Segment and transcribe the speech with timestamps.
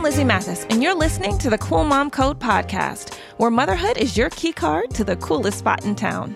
[0.00, 4.16] I'm Lizzy Mathis, and you're listening to the Cool Mom Code podcast, where motherhood is
[4.16, 6.34] your key card to the coolest spot in town.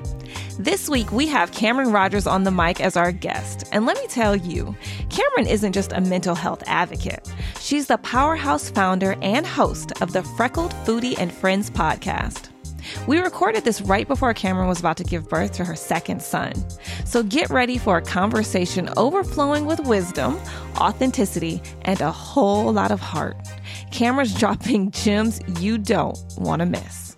[0.59, 3.67] This week, we have Cameron Rogers on the mic as our guest.
[3.73, 4.77] And let me tell you,
[5.09, 7.33] Cameron isn't just a mental health advocate.
[7.59, 12.54] She's the powerhouse founder and host of the Freckled Foodie and Friends podcast.
[13.07, 16.53] We recorded this right before Cameron was about to give birth to her second son.
[17.05, 20.39] So get ready for a conversation overflowing with wisdom,
[20.77, 23.37] authenticity, and a whole lot of heart.
[23.91, 27.17] Cameron's dropping gems you don't want to miss.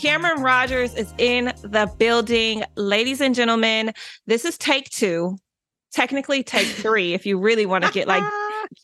[0.00, 2.62] Cameron Rogers is in the building.
[2.76, 3.92] Ladies and gentlemen,
[4.26, 5.38] this is take two,
[5.92, 8.22] technically take three if you really want to get like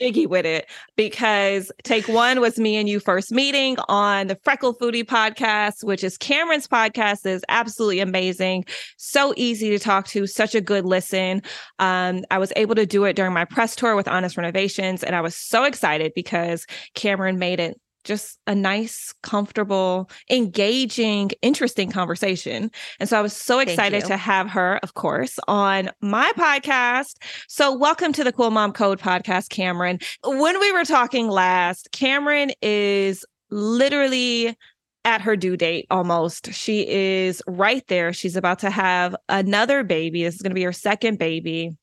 [0.01, 4.79] jiggy with it because take one was me and you first meeting on the Freckled
[4.79, 8.65] Foodie podcast, which is Cameron's podcast, is absolutely amazing.
[8.97, 11.43] So easy to talk to, such a good listen.
[11.79, 15.17] Um, I was able to do it during my press tour with Honest Renovations, and
[15.17, 22.71] I was so excited because Cameron made it just a nice, comfortable, engaging, interesting conversation.
[22.99, 27.17] And so I was so excited to have her, of course, on my podcast.
[27.49, 29.99] So, welcome to the Cool Mom Code podcast, Cameron.
[30.25, 34.57] When we were talking last, Cameron is literally
[35.05, 36.53] at her due date almost.
[36.53, 38.13] She is right there.
[38.13, 40.23] She's about to have another baby.
[40.23, 41.77] This is going to be her second baby.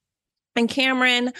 [0.56, 1.32] And Cameron,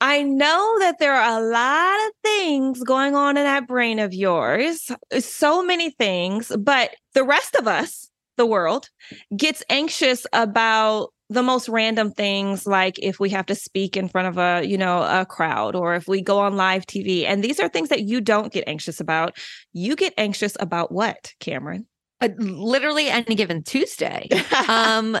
[0.00, 4.14] I know that there are a lot of things going on in that brain of
[4.14, 8.88] yours, so many things, but the rest of us, the world,
[9.36, 14.28] gets anxious about the most random things like if we have to speak in front
[14.28, 17.60] of a you know a crowd or if we go on live tv and these
[17.60, 19.36] are things that you don't get anxious about.
[19.72, 21.86] You get anxious about what cameron?
[22.20, 24.28] Uh, literally any given tuesday.
[24.68, 25.18] Um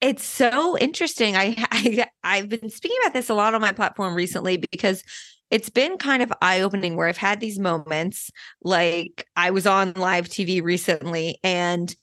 [0.00, 1.36] it's so interesting.
[1.36, 5.02] I, I I've been speaking about this a lot on my platform recently because
[5.50, 8.30] it's been kind of eye-opening where I've had these moments
[8.62, 11.94] like I was on live TV recently and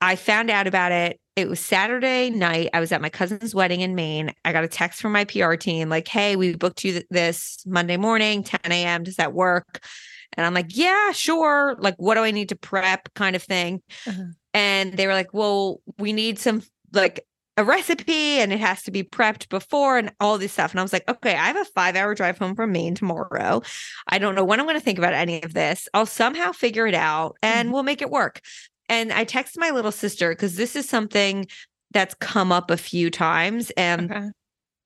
[0.00, 1.20] I found out about it.
[1.36, 2.70] It was Saturday night.
[2.72, 4.32] I was at my cousin's wedding in Maine.
[4.44, 7.96] I got a text from my PR team like, "Hey, we booked you this Monday
[7.96, 9.02] morning, 10 a.m.
[9.02, 9.84] Does that work?"
[10.34, 13.82] And I'm like, "Yeah, sure." Like, what do I need to prep, kind of thing.
[14.06, 14.22] Uh-huh.
[14.52, 16.62] And they were like, "Well, we need some
[16.94, 17.24] like
[17.56, 20.72] a recipe and it has to be prepped before and all this stuff.
[20.72, 23.62] And I was like, okay, I have a five hour drive home from Maine tomorrow.
[24.08, 25.88] I don't know when I'm going to think about any of this.
[25.94, 27.74] I'll somehow figure it out and mm-hmm.
[27.74, 28.40] we'll make it work.
[28.88, 31.46] And I text my little sister because this is something
[31.92, 33.70] that's come up a few times.
[33.76, 34.26] And okay.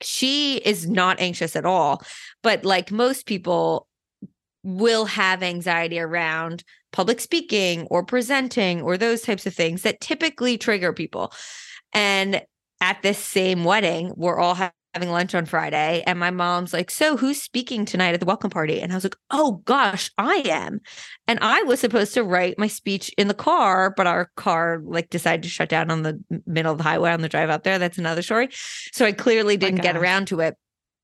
[0.03, 2.03] she is not anxious at all.
[2.43, 3.89] But like most people,
[4.65, 10.59] will have anxiety around public speaking or presenting or those types of things that typically
[10.59, 11.33] trigger people.
[11.93, 12.43] And
[12.81, 16.03] at this same wedding, we're all having lunch on Friday.
[16.07, 18.81] And my mom's like, So who's speaking tonight at the welcome party?
[18.81, 20.81] And I was like, Oh gosh, I am.
[21.27, 25.11] And I was supposed to write my speech in the car, but our car like
[25.11, 27.79] decided to shut down on the middle of the highway on the drive up there.
[27.79, 28.49] That's another story.
[28.93, 30.57] So I clearly didn't get around to it.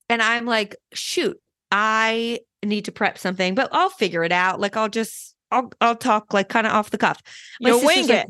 [0.08, 1.38] And I'm like, shoot,
[1.72, 4.60] I need to prep something, but I'll figure it out.
[4.60, 7.20] Like I'll just I'll I'll talk like kind of off the cuff.
[7.60, 8.28] My You'll wing it.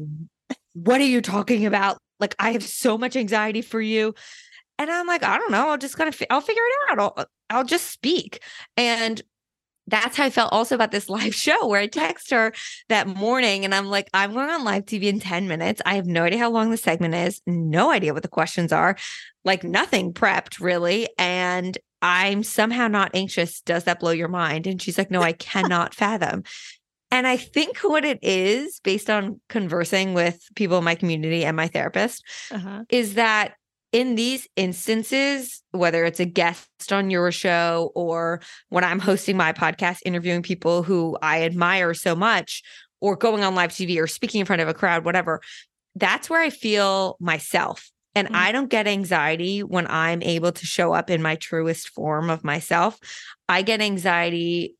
[0.75, 1.99] What are you talking about?
[2.21, 4.15] Like, I have so much anxiety for you.
[4.79, 5.71] And I'm like, I don't know.
[5.71, 6.99] I'll just kind of, I'll figure it out.
[6.99, 8.43] I'll, uh, I'll just speak.
[8.77, 9.23] And
[9.87, 12.53] that's how I felt also about this live show where I text her
[12.89, 15.83] that morning and I'm like, I'm going on live TV in 10 minutes.
[15.85, 18.97] I have no idea how long the segment is, no idea what the questions are,
[19.45, 21.09] like nothing prepped really.
[21.19, 23.63] And I'm somehow not anxious.
[23.63, 24.67] Does that blow your mind?
[24.67, 26.43] And she's like, No, I cannot fathom.
[27.15, 31.57] And I think what it is, based on conversing with people in my community and
[31.57, 32.83] my therapist, uh-huh.
[32.89, 33.55] is that
[33.93, 38.41] in these instances, whether it's a guest on your show or
[38.71, 42.65] when I'm hosting my podcast, interviewing people who I admire so much,
[43.01, 45.41] or going on live TV or speaking in front of a crowd, whatever,
[45.95, 47.93] that's where I feel myself.
[48.17, 48.37] And mm-hmm.
[48.37, 52.43] I don't get anxiety when I'm able to show up in my truest form of
[52.43, 52.99] myself.
[53.49, 54.75] I get anxiety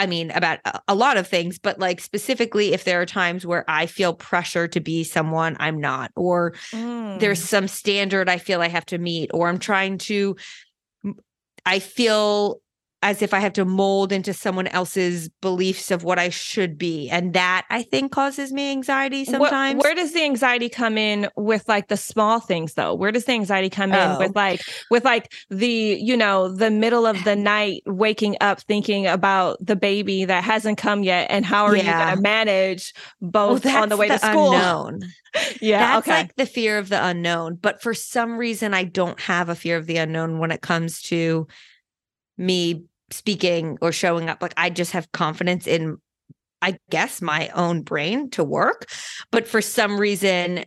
[0.00, 3.66] I mean, about a lot of things, but like specifically, if there are times where
[3.68, 7.20] I feel pressure to be someone I'm not, or mm.
[7.20, 10.36] there's some standard I feel I have to meet, or I'm trying to,
[11.66, 12.62] I feel
[13.02, 17.08] as if I have to mold into someone else's beliefs of what I should be.
[17.08, 19.76] And that I think causes me anxiety sometimes.
[19.76, 22.94] What, where does the anxiety come in with like the small things though?
[22.94, 24.12] Where does the anxiety come oh.
[24.12, 24.32] in with oh.
[24.34, 24.60] like
[24.90, 29.76] with like the, you know, the middle of the night waking up thinking about the
[29.76, 31.82] baby that hasn't come yet and how are yeah.
[31.82, 32.92] you going to manage
[33.22, 34.52] both well, on the way the to school?
[34.52, 35.00] Unknown.
[35.62, 36.18] yeah, that's okay.
[36.18, 39.78] like the fear of the unknown, but for some reason I don't have a fear
[39.78, 41.46] of the unknown when it comes to
[42.36, 45.96] me speaking or showing up like i just have confidence in
[46.62, 48.86] i guess my own brain to work
[49.30, 50.64] but for some reason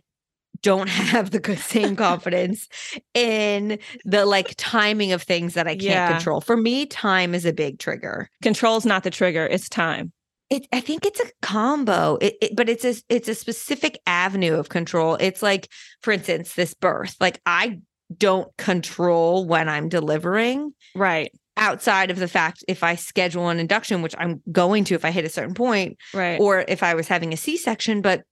[0.62, 2.68] don't have the same confidence
[3.14, 6.12] in the like timing of things that i can't yeah.
[6.12, 10.12] control for me time is a big trigger control's not the trigger it's time
[10.50, 14.54] it, I think it's a combo, it, it, but it's a it's a specific avenue
[14.54, 15.16] of control.
[15.18, 15.68] It's like,
[16.02, 17.16] for instance, this birth.
[17.18, 17.80] Like I
[18.16, 21.32] don't control when I'm delivering, right?
[21.56, 25.10] Outside of the fact if I schedule an induction, which I'm going to if I
[25.10, 26.40] hit a certain point, right?
[26.40, 28.22] Or if I was having a C section, but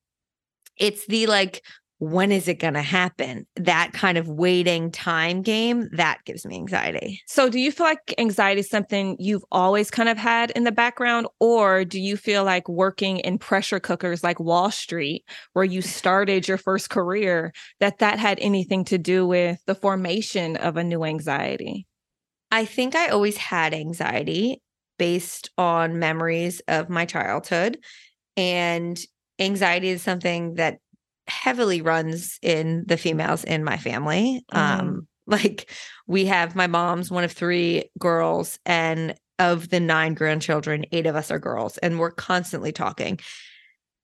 [0.79, 1.63] it's the like,
[1.99, 3.47] when is it going to happen?
[3.55, 7.23] That kind of waiting time game that gives me anxiety.
[7.29, 10.73] So, do you feel like anxiety is something you've always kind of had in the
[10.73, 15.81] background, or do you feel like working in pressure cookers like Wall Street, where you
[15.83, 20.83] started your first career, that that had anything to do with the formation of a
[20.83, 21.87] new anxiety?
[22.53, 24.63] I think I always had anxiety
[24.99, 27.79] based on memories of my childhood.
[28.37, 29.01] And
[29.39, 30.79] anxiety is something that
[31.27, 34.45] heavily runs in the females in my family.
[34.53, 34.59] Mm.
[34.59, 35.71] Um, like
[36.07, 41.17] we have my mom's one of three girls, and of the nine grandchildren, eight of
[41.17, 43.19] us are girls, and we're constantly talking.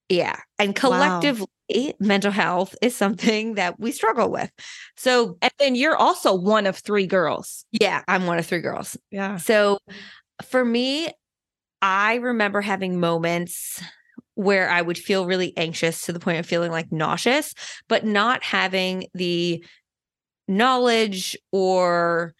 [0.08, 0.36] Yeah.
[0.58, 1.46] And collectively.
[1.70, 4.50] Eh, mental health is something that we struggle with.
[4.96, 7.64] So, and then you're also one of three girls.
[7.72, 8.02] Yeah.
[8.08, 8.96] I'm one of three girls.
[9.10, 9.36] Yeah.
[9.36, 9.78] So,
[10.42, 11.10] for me,
[11.82, 13.82] I remember having moments
[14.34, 17.54] where I would feel really anxious to the point of feeling like nauseous,
[17.88, 19.64] but not having the
[20.46, 22.34] knowledge or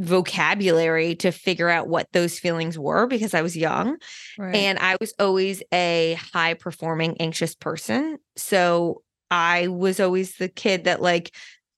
[0.00, 3.96] vocabulary to figure out what those feelings were because I was young.
[4.38, 4.54] Right.
[4.54, 8.18] And I was always a high performing, anxious person.
[8.36, 11.34] So I was always the kid that, like,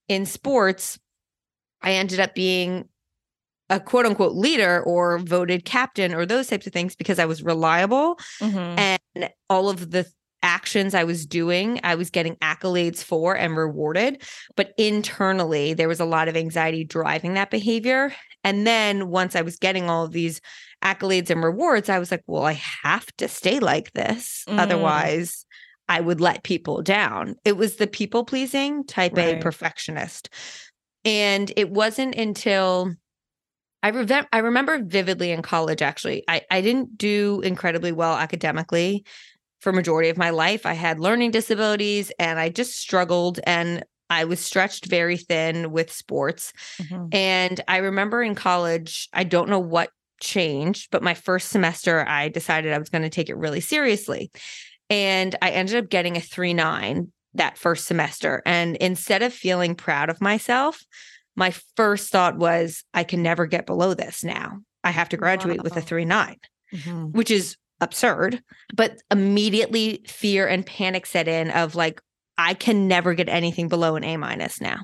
[0.09, 0.99] in sports,
[1.83, 2.89] I ended up being
[3.69, 7.43] a quote unquote leader or voted captain or those types of things because I was
[7.43, 8.57] reliable mm-hmm.
[8.57, 10.07] and all of the
[10.46, 14.22] actions I was doing, I was getting accolades for and rewarded.
[14.56, 18.14] But internally, there was a lot of anxiety driving that behavior.
[18.44, 20.40] And then once I was getting all of these
[20.84, 24.44] accolades and rewards, I was like, well, I have to stay like this.
[24.48, 24.60] Mm.
[24.60, 25.44] Otherwise,
[25.88, 27.34] I would let people down.
[27.44, 29.38] It was the people pleasing type right.
[29.38, 30.28] A perfectionist.
[31.04, 32.94] And it wasn't until
[33.82, 39.05] I, re- I remember vividly in college, actually, I, I didn't do incredibly well academically
[39.60, 40.67] for majority of my life.
[40.67, 45.93] I had learning disabilities and I just struggled and I was stretched very thin with
[45.93, 46.53] sports.
[46.81, 47.06] Mm-hmm.
[47.13, 52.29] And I remember in college, I don't know what changed, but my first semester, I
[52.29, 54.31] decided I was going to take it really seriously.
[54.89, 58.43] And I ended up getting a 3 9 that first semester.
[58.46, 60.81] And instead of feeling proud of myself,
[61.34, 64.60] my first thought was, I can never get below this now.
[64.82, 65.65] I have to graduate wow.
[65.65, 66.36] with a 3 9,
[66.75, 67.05] mm-hmm.
[67.06, 68.43] which is absurd.
[68.75, 72.01] But immediately fear and panic set in of like,
[72.39, 74.81] I can never get anything below an A minus now.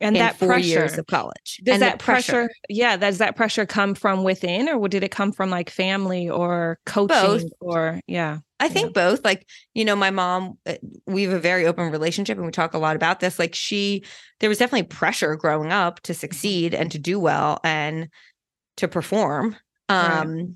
[0.00, 1.60] And that four pressure, years of college.
[1.62, 5.10] Does and that pressure, pressure, yeah, does that pressure come from within or did it
[5.10, 7.44] come from like family or coaching both.
[7.60, 8.38] or yeah?
[8.60, 9.02] I think yeah.
[9.02, 9.24] both.
[9.24, 10.74] Like, you know, my mom, uh,
[11.06, 13.38] we have a very open relationship and we talk a lot about this.
[13.38, 14.04] Like, she,
[14.40, 16.20] there was definitely pressure growing up to mm-hmm.
[16.20, 18.08] succeed and to do well and
[18.76, 19.56] to perform.
[19.88, 20.46] Um, right.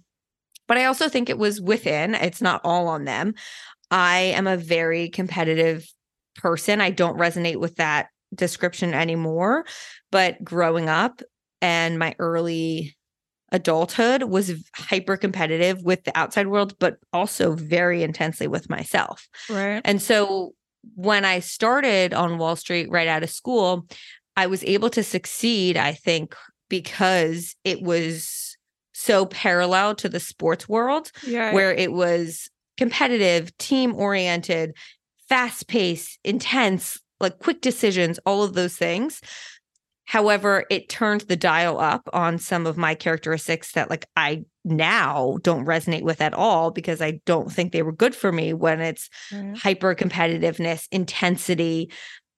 [0.69, 3.35] But I also think it was within, it's not all on them.
[3.91, 5.91] I am a very competitive
[6.37, 6.81] person.
[6.81, 9.65] I don't resonate with that description anymore.
[10.13, 11.23] But growing up
[11.61, 12.97] and my early
[13.51, 19.27] adulthood was hyper competitive with the outside world, but also very intensely with myself.
[19.49, 19.81] Right.
[19.85, 20.53] And so
[20.95, 23.87] when I started on Wall Street right out of school,
[24.37, 26.37] I was able to succeed, I think,
[26.69, 28.48] because it was
[29.01, 31.55] so parallel to the sports world Yeah.
[31.55, 34.75] where it was competitive, team oriented,
[35.29, 39.21] fast paced, intense, like quick decisions, all of those things.
[40.05, 45.39] However, it turned the dial up on some of my characteristics that like I now
[45.43, 48.81] don't resonate with at all because I don't think they were good for me when
[48.81, 49.57] it's Right.
[49.57, 51.93] hyper competitiveness, intensity,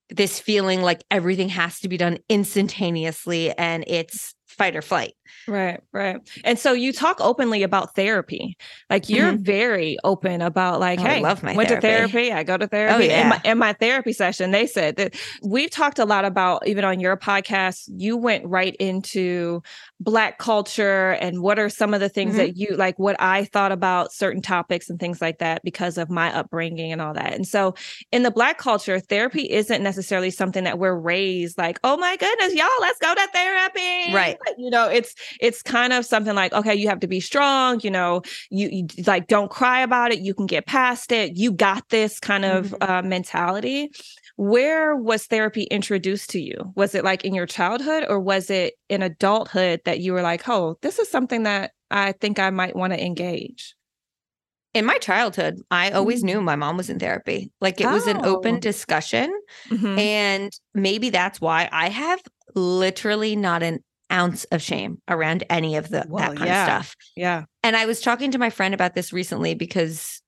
[0.09, 5.15] this feeling like everything has to be done instantaneously and it's fight or flight.
[5.47, 6.17] Right, right.
[6.43, 8.57] And so you talk openly about therapy.
[8.89, 11.07] Like you're very open about like, Mm-hmm.
[11.07, 12.03] Oh, I love my went to therapy.
[12.03, 12.33] Oh, therapy.
[12.33, 13.05] I go to therapy.
[13.05, 13.29] In, yeah.
[13.29, 16.99] my, in my therapy session, they said that we've talked a lot about even on
[16.99, 19.63] your podcast, you went right into
[19.99, 22.37] black culture and what are some of the things Mhm.
[22.37, 26.09] that you like what I thought about certain topics and things like that because of
[26.09, 27.33] my upbringing and all that.
[27.33, 27.73] And so
[28.11, 32.53] in the black culture, therapy isn't necessarily something that we're raised like, oh my goodness,
[32.53, 34.13] y'all, let's go to therapy.
[34.13, 34.37] Right.
[34.57, 37.91] You know, it's it's kind of something like, okay, you have to be strong, you
[37.91, 41.87] know, you, you like don't cry about it, you can get past it, you got
[41.89, 43.89] this kind of uh, mentality.
[44.37, 46.73] Where was therapy introduced to you?
[46.75, 50.47] Was it like in your childhood or was it in adulthood that you were like,
[50.49, 53.75] oh, this is something that I think I might want to engage?
[54.73, 57.51] In my childhood, I always knew my mom was in therapy.
[57.59, 58.25] Like it was an Mm.
[58.25, 58.37] Oh.
[58.37, 59.29] open discussion.
[59.69, 59.99] Mhm.
[59.99, 62.21] And maybe that's why I have
[62.55, 66.79] literally not an ounce of shame around any of the Well, that kind yeah.
[66.79, 66.95] of stuff.
[67.15, 67.43] Yeah.
[67.63, 70.21] And I was talking to my friend about this recently because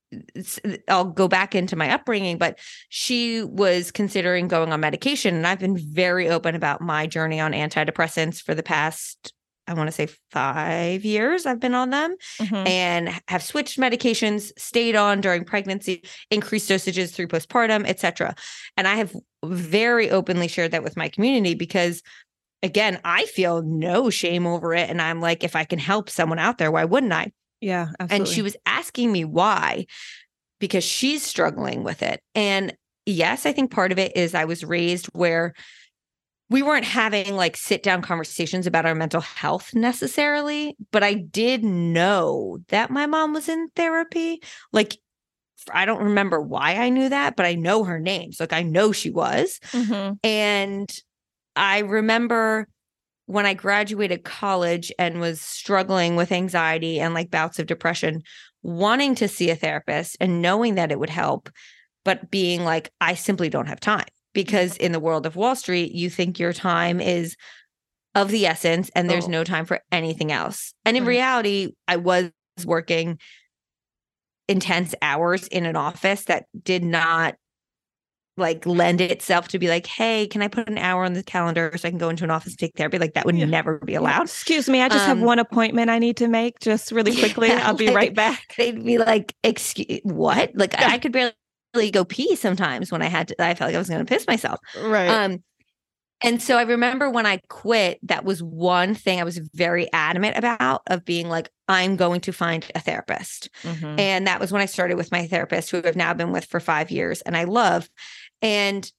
[0.88, 2.60] I'll go back into my upbringing, but
[2.90, 5.36] she was considering going on medication.
[5.36, 9.34] And I've been very open about my journey on antidepressants for the past,
[9.66, 11.46] I want to say five years.
[11.46, 12.68] I've been on them Mhm.
[12.68, 18.36] and have switched medications, stayed on during pregnancy, increased dosages through postpartum, etc.
[18.78, 22.04] And I have very openly shared that with my community because
[22.64, 26.40] again, I feel no shame over it and I'm like if I can help someone
[26.40, 27.32] out there, why wouldn't I?
[27.62, 27.90] Yeah.
[28.10, 29.86] And she was asking me why
[30.60, 32.22] because she's struggling with it.
[32.34, 35.54] And yes, I think part of it is I was raised where
[36.50, 41.64] we weren't having like sit down conversations about our mental health necessarily, but I did
[41.64, 44.42] know that my mom was in therapy.
[44.72, 44.98] Like,
[45.72, 48.40] I don't remember why I knew that, but I know her names.
[48.40, 49.60] Like, I know she was.
[49.72, 50.18] Mhm.
[50.24, 50.94] And
[51.56, 52.68] I remember
[53.26, 58.22] when I graduated college and was struggling with anxiety and like bouts of depression,
[58.64, 61.50] wanting to see a therapist and knowing that it would help,
[62.04, 64.06] but being like, I simply don't have time.
[64.34, 67.36] Because in the world of Wall Street, you think your time is
[68.16, 69.32] of the essence and there's Oh.
[69.32, 70.74] no time for anything else.
[70.86, 72.32] And in reality, I was
[72.66, 73.20] working
[74.48, 77.36] intense hours in an office that did not
[78.36, 81.72] like lend itself to be like, hey, can I put an hour on the calendar
[81.78, 82.98] so I can go into an office and take therapy?
[82.98, 83.46] Like that would Yeah.
[83.46, 84.24] never be allowed.
[84.24, 87.50] Excuse me, I just have Um, one appointment I need to make just really quickly.
[87.50, 88.56] Yeah, I'll be like- right back.
[88.58, 90.52] They'd be like, excuse what?
[90.56, 90.88] Like Yeah.
[90.90, 93.90] I could barely go pee sometimes when I had to, I felt like I was
[93.90, 94.60] going to piss myself.
[94.82, 95.08] Right.
[95.10, 95.44] Um,
[96.26, 100.38] and so I remember when I quit, that was one thing I was very adamant
[100.38, 103.50] about of being like, I'm going to find a therapist.
[103.64, 104.00] Mhm.
[104.00, 106.62] And that was when I started with my therapist, who I've now been with for
[106.62, 107.90] five years and I love.
[108.44, 108.92] And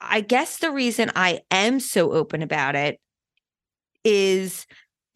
[0.00, 3.00] I guess the reason I am so open about it
[4.04, 4.66] is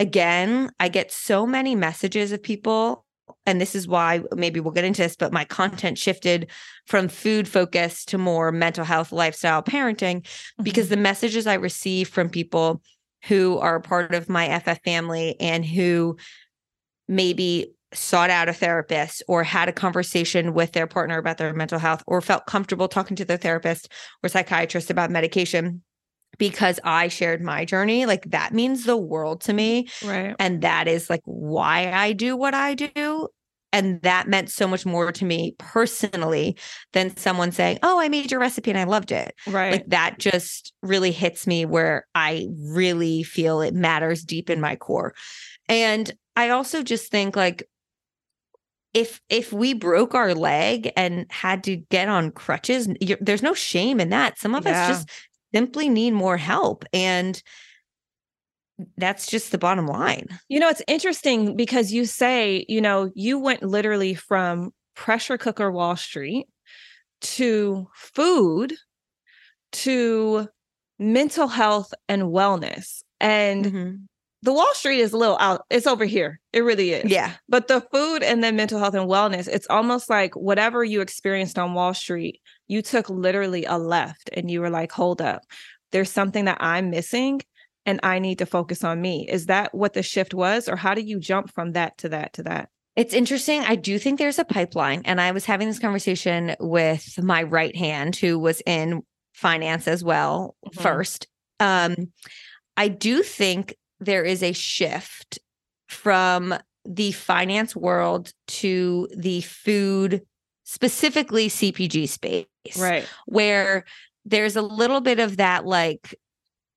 [0.01, 3.07] again, I get so many messages of people.
[3.47, 6.51] And this is why maybe we'll get into this, but my content shifted
[6.87, 10.27] from food focus to more mental health, lifestyle, parenting
[10.63, 10.97] because mm-hmm.
[10.97, 12.83] the messages I receive from people
[13.27, 16.17] who are part of my FF family and who
[17.09, 21.79] maybe sought out a therapist or had a conversation with their partner about their mental
[21.79, 25.83] health or felt comfortable talking to their therapist or psychiatrist about medication
[26.39, 29.89] because I shared my journey, like that means the world to me.
[30.05, 30.35] right.
[30.39, 33.29] And that is like why I do what I do.
[33.75, 36.57] And that meant so much more to me personally
[36.93, 39.35] than someone saying, Oh, I made your recipe and I loved it.
[39.47, 39.73] Right.
[39.73, 44.77] Like that just really hits me where I really feel it matters deep in my
[44.77, 45.15] core.
[45.69, 47.67] And I also just think like
[48.95, 52.89] if if we broke our leg and had to get on crutches,
[53.21, 54.39] there's no shame in that.
[54.39, 54.73] Some of Yeah.
[54.73, 55.11] us just
[55.55, 57.43] simply need more help and
[58.97, 60.27] that's just the bottom line.
[60.49, 65.71] You know, it's interesting because you say, you know, you went literally from pressure cooker
[65.71, 66.47] Wall Street
[67.23, 68.75] to food
[69.73, 70.49] to
[70.99, 73.03] mental health and wellness.
[73.21, 74.07] And Mhm.
[74.43, 75.65] The Wall Street is a little out.
[75.71, 76.41] It's over here.
[76.53, 77.11] It really is.
[77.11, 77.33] Yeah.
[77.49, 81.59] But the food and then mental health and wellness, it's almost like whatever you experienced
[81.59, 85.43] on Wall Street, you took literally a left and you were like, hold up,
[85.93, 87.41] there's something that I'm missing
[87.87, 89.29] and I need to focus on me.
[89.29, 90.69] Is that what the shift was?
[90.69, 92.69] Or how do you jump from that to that to that?
[92.97, 93.63] It's interesting.
[93.63, 95.03] I do think there's a pipeline.
[95.05, 99.03] And I was having this conversation with my right hand, who was in
[99.35, 100.83] finance as well Mhm.
[100.83, 101.27] first.
[101.59, 102.13] Um,
[102.77, 105.39] I do think there is a shift
[105.89, 106.55] from
[106.85, 110.23] the finance world to the food,
[110.65, 112.47] specifically CPG space,
[112.79, 113.07] Right.
[113.27, 113.85] where
[114.25, 116.15] there's a little bit of that like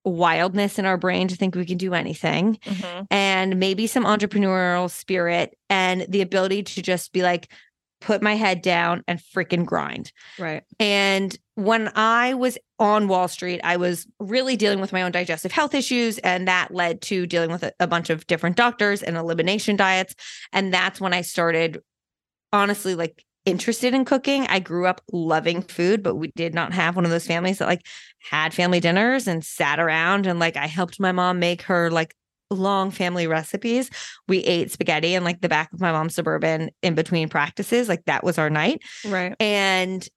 [0.04, 3.08] wildness in our brain to think we can do anything Mhm.
[3.10, 7.52] and maybe some entrepreneurial spirit and the ability to just be like
[8.02, 10.12] put my head down and freaking grind.
[10.38, 10.64] Right.
[10.80, 15.54] And when I was on Wall Street, I was really dealing with my own digestive
[15.54, 16.18] health issues.
[16.20, 20.16] And that led to dealing with a, a bunch of different doctors and elimination diets.
[20.52, 21.82] And that's when I started,
[22.52, 24.48] honestly, like interested in cooking.
[24.48, 27.68] I grew up loving food, but we did not have one of those families that
[27.68, 27.86] like
[28.20, 32.16] had family dinners and sat around and like I helped my mom make her like
[32.50, 33.90] long family recipes.
[34.28, 37.88] We ate spaghetti in like the back of my mom's suburban in between practices.
[37.88, 38.82] Like that was our night.
[39.06, 39.36] Right.
[39.40, 40.08] And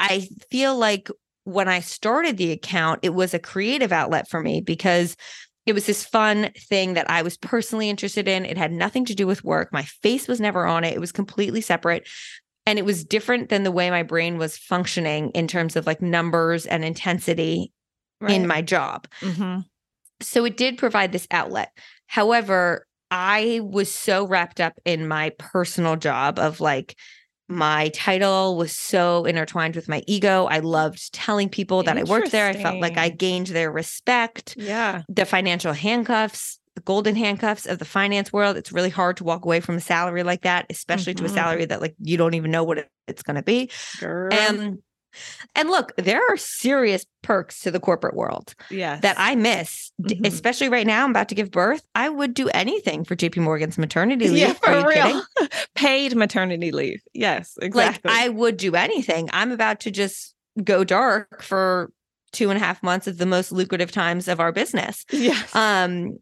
[0.00, 1.08] I feel like
[1.44, 5.16] when I started the account, it was a creative outlet for me because
[5.66, 8.44] it was this fun thing that I was personally interested in.
[8.44, 9.72] It had nothing to do with work.
[9.72, 12.08] My face was never on it, it was completely separate.
[12.66, 16.02] And it was different than the way my brain was functioning in terms of like
[16.02, 17.72] numbers and intensity
[18.20, 18.32] right.
[18.32, 19.08] in my job.
[19.20, 19.64] Mhm.
[20.20, 21.72] So it did provide this outlet.
[22.06, 26.96] However, I was so wrapped up in my personal job of like
[27.50, 30.46] my title was so intertwined with my ego.
[30.46, 32.48] I loved telling people that I worked there.
[32.48, 34.54] I felt like I gained their respect.
[34.56, 35.02] Yeah.
[35.08, 38.56] The financial handcuffs, the golden handcuffs of the finance world.
[38.56, 41.34] It's really hard to walk away from a salary like that, especially to a Mhm.
[41.34, 43.70] salary that like you don't even know what it's going to be.
[43.98, 44.32] Girl.
[44.32, 44.78] And
[45.54, 49.02] and look, there are serious perks to the corporate world yes.
[49.02, 50.26] that I miss, Mhm.
[50.26, 51.04] especially right now.
[51.04, 51.82] I'm about to give birth.
[51.94, 54.38] I would do anything for JP Morgan's maternity leave.
[54.38, 55.22] Yeah, for real.
[55.74, 57.02] Paid maternity leave.
[57.12, 58.10] Yes, exactly.
[58.10, 59.28] Like I would do anything.
[59.32, 61.90] I'm about to just go dark for
[62.32, 65.04] two and a half months of the most lucrative times of our business.
[65.10, 65.54] yes.
[65.54, 66.18] Um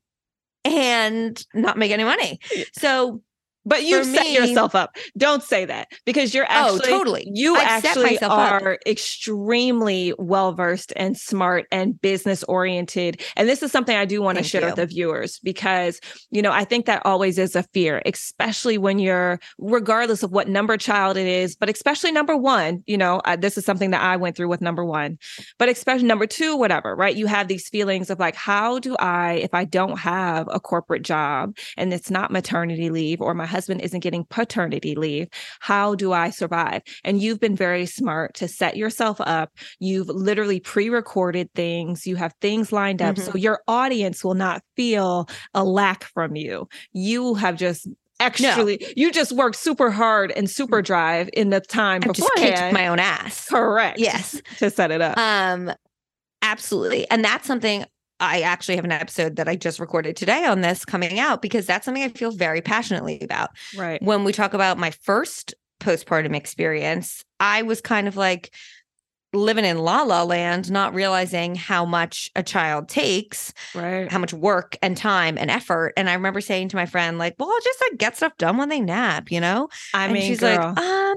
[0.65, 2.41] and not make any money.
[2.55, 2.65] Yeah.
[2.73, 3.23] So
[3.69, 4.97] but you set me- yourself up.
[5.17, 7.29] Don't say that because you're actually Oh, totally.
[7.33, 8.63] You I've actually myself up.
[8.63, 13.21] are extremely well versed and smart and business oriented.
[13.37, 16.01] And this is something I do want to share with the viewers because
[16.31, 20.49] you know I think that always is a fear, especially when you're regardless of what
[20.49, 22.83] number child it is, but especially number one.
[22.87, 25.19] You know, uh, this is something that I went through with number one,
[25.59, 26.97] but especially number two, whatever.
[26.97, 27.15] Right?
[27.15, 31.03] You have these feelings of like, how do I, if I don't have a corporate
[31.03, 35.29] job and it's not maternity leave or my husband isn't getting paternity leave,
[35.61, 36.83] how do I survive?
[37.05, 39.51] And you've been very smart to set yourself up.
[39.81, 43.19] You've literally pre recorded things, you have things lined up.
[43.19, 46.69] So your audience will not feel a lack from you.
[46.93, 47.89] You have just
[48.21, 52.51] actually, you just worked super hard and super drive in the time I've just kicked
[52.53, 52.75] beforehand.
[52.75, 53.49] my own ass.
[53.49, 53.99] Correct.
[53.99, 54.41] Yes.
[54.59, 55.17] To set it up.
[55.17, 55.73] Um,
[56.43, 57.09] absolutely.
[57.11, 57.85] And that's something
[58.21, 61.67] I actually have an episode that I just recorded today on this coming out because
[61.67, 63.51] that's something I feel very passionately about.
[63.77, 64.03] right.
[64.03, 68.53] When we talk about my first postpartum experience, I was kind of like
[69.35, 74.11] living in la la land, not realizing how much a child takes, Right.
[74.11, 75.93] how much work and time and effort.
[75.99, 78.57] And I remember saying to my friend, like, well, I'll just like get stuff done
[78.57, 79.69] when they nap, you know?
[79.95, 80.73] I and mean, she's girl.
[80.75, 81.17] like, um,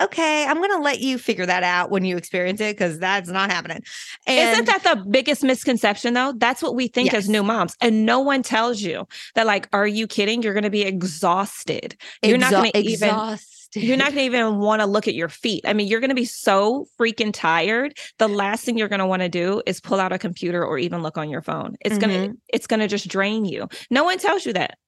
[0.00, 3.50] okay, I'm gonna let you figure that out when you experience it because that's not
[3.50, 3.82] happening.
[4.26, 6.32] And Isn't that the biggest misconception though?
[6.36, 7.76] That's what we think as new moms.
[7.80, 10.42] And no one tells you that like, are you kidding?
[10.42, 11.96] You're gonna be exhausted.
[12.22, 13.82] You're not gonna even exhausted.
[13.82, 15.62] you're not gonna even want to look at your feet.
[15.66, 17.96] I mean, you're gonna be so freaking tired.
[18.18, 21.02] The last thing you're gonna want to do is pull out a computer or even
[21.02, 21.76] look on your phone.
[21.80, 22.36] It's gonna Mhm.
[22.48, 23.68] it's gonna just drain you.
[23.90, 24.78] No one tells you that.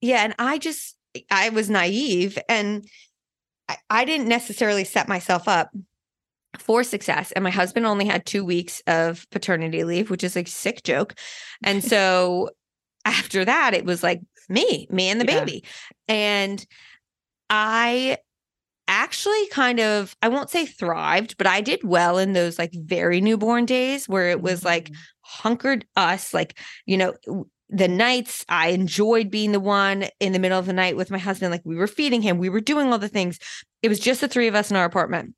[0.00, 0.96] Yeah, and I just
[1.30, 2.86] I was naive and
[3.68, 5.70] I, I didn't necessarily set myself up
[6.58, 7.32] for success.
[7.32, 11.14] And my husband only had two weeks of paternity leave, which is a sick joke.
[11.62, 12.50] And so
[13.04, 15.40] after that, it was like me, me and the Yeah.
[15.40, 15.64] baby.
[16.06, 16.64] And
[17.50, 18.18] I
[18.86, 23.20] actually kind of, I won't say thrived, but I did well in those like very
[23.20, 24.96] newborn days where it was like mm.
[25.20, 27.14] hunkered us, like, you know,
[27.70, 31.18] the nights I enjoyed being the one in the middle of the night with my
[31.18, 31.50] husband.
[31.52, 33.38] Like we were feeding him, we were doing all the things.
[33.82, 35.34] It was just the three of us in our apartment.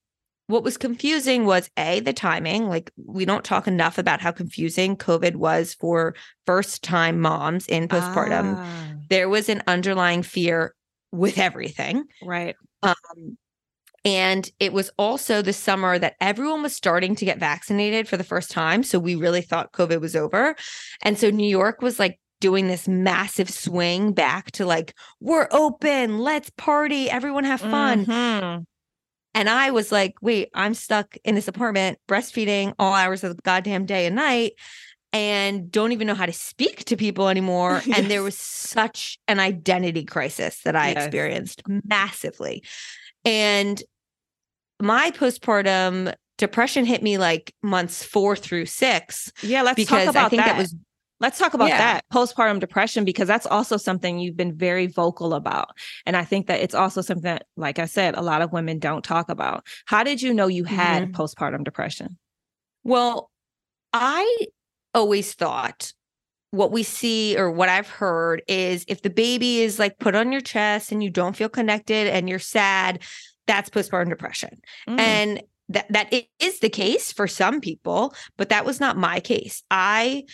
[0.46, 4.96] what was confusing was a the timing like we don't talk enough about how confusing
[4.96, 6.14] covid was for
[6.44, 10.74] first time moms in postpartum Ah, there was an underlying fear
[11.12, 12.56] with everything right.
[12.82, 13.38] um,
[14.04, 18.24] and it was also the summer that everyone was starting to get vaccinated for the
[18.24, 20.56] first time so we really thought covid was over
[21.02, 26.18] and so new york was like doing this massive swing back to like we're open
[26.18, 28.64] let's party everyone have fun Mhm.
[29.34, 33.42] and I was like, wait, I'm stuck in this apartment breastfeeding all hours of the
[33.42, 34.54] goddamn day and night
[35.12, 37.82] and don't even know how to speak to people anymore.
[37.94, 41.04] And there was such an identity crisis that I Yes.
[41.04, 42.64] experienced massively.
[43.24, 43.82] And
[44.80, 50.26] my postpartum depression hit me like months four through six Yeah, let's because talk about
[50.26, 50.52] I think that.
[50.52, 50.74] that was
[51.22, 51.76] Let's talk about Yeah.
[51.76, 55.76] that postpartum depression because that's also something you've been very vocal about.
[56.06, 58.78] And I think that it's also something that, like I said, a lot of women
[58.78, 59.66] don't talk about.
[59.84, 61.12] How did you know you had Mhm.
[61.12, 62.16] postpartum depression?
[62.84, 63.30] Well,
[63.92, 64.46] I
[64.94, 65.92] always thought
[66.50, 70.32] what we see or what I've heard is if the baby is like put on
[70.32, 73.02] your chest and you don't feel connected and you're sad,
[73.46, 74.60] that's postpartum depression.
[74.88, 74.98] Mm.
[75.00, 76.26] And that that i-
[76.60, 79.62] the case for some people, but that was not my case.
[79.70, 80.24] I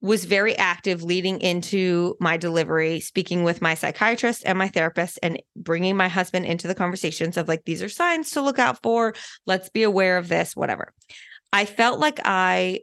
[0.00, 5.42] was very active leading into my delivery, speaking with my psychiatrist and my therapist, and
[5.56, 9.14] bringing my husband into the conversations of like, these are signs to look out for.
[9.46, 10.92] Let's be aware of this, whatever.
[11.52, 12.80] I felt like I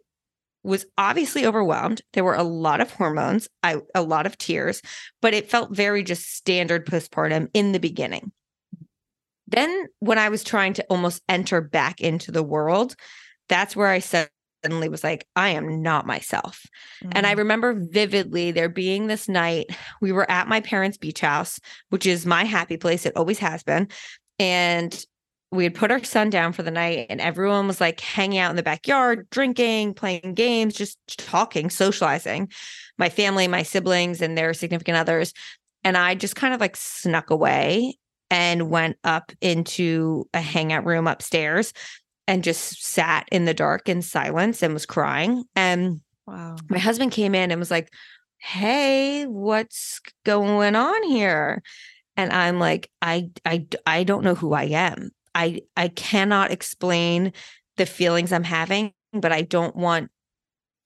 [0.64, 2.02] was obviously overwhelmed.
[2.14, 4.82] There were a lot of hormones, I, a lot of tears,
[5.22, 8.32] but it felt very just standard postpartum in the beginning.
[9.48, 12.96] Then, when I was trying to almost enter back into the world,
[13.50, 16.66] that's where I suddenly was like, I am not myself.
[17.12, 17.40] And I Mm.
[17.40, 19.66] remember vividly there being this night,
[20.00, 23.06] we were at my parents' beach house, which is my happy place.
[23.06, 23.90] It always has been.
[24.40, 25.04] And
[25.52, 28.52] we had put our son down for the night, and everyone was like hanging out
[28.52, 32.50] in the backyard, drinking, playing games, just talking, socializing.
[32.98, 35.34] My family, my siblings, and their significant others.
[35.84, 37.98] And I just kind of like snuck away
[38.30, 41.74] and went up into a hangout room upstairs
[42.28, 45.44] and just sat in the dark in silence and was crying.
[45.56, 46.56] And wow.
[46.70, 47.92] my husband came in and was like,
[48.38, 51.62] "Hey, what's going on here?"
[52.16, 55.12] And I'm like, "I I I don't know who I am.
[55.36, 57.34] I I cannot explain
[57.78, 60.10] the feelings I'm having, but I don't want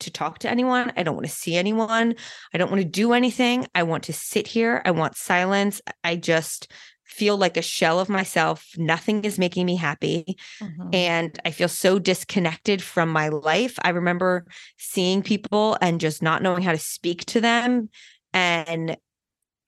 [0.02, 0.92] to talk to anyone.
[0.98, 2.16] I don't want to see anyone.
[2.54, 3.66] I don't want to do anything.
[3.74, 4.82] I want to sit here.
[4.86, 5.82] I want silence.
[6.04, 6.72] I just
[7.06, 8.68] feel like a shell of myself.
[8.78, 10.94] Nothing is making me happy Mhm.
[10.94, 13.76] and I feel so disconnected from my life.
[13.84, 14.46] I remember
[14.78, 17.90] seeing people and just not knowing how to speak to them
[18.34, 18.98] and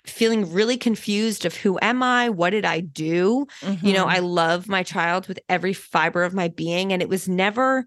[0.09, 2.29] feeling really confused of who am I?
[2.29, 3.45] What did I do?
[3.81, 4.09] You know, Mhm.
[4.15, 7.85] I love my child with every fiber of my being and it was never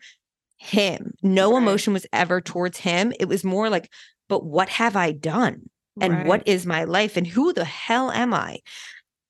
[0.59, 1.15] him.
[1.23, 1.59] No Right.
[1.63, 3.13] emotion was ever towards him.
[3.19, 3.91] It was more like,
[4.29, 5.71] but what have I done?
[6.01, 6.27] and Right.
[6.27, 8.59] what is my life and who the hell am I?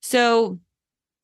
[0.01, 0.59] So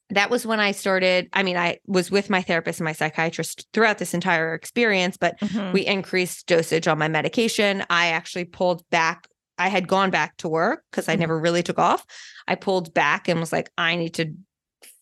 [0.10, 1.30] that was when I started.
[1.32, 5.40] I mean, I was with my therapist and my psychiatrist throughout this entire experience, but
[5.40, 5.74] Mhm.
[5.74, 7.84] we increased dosage on my medication.
[7.90, 9.28] I actually pulled back.
[9.58, 11.20] I had gone back to work because I Mhm.
[11.20, 12.06] never really took off.
[12.48, 14.34] I pulled back and was like, I need to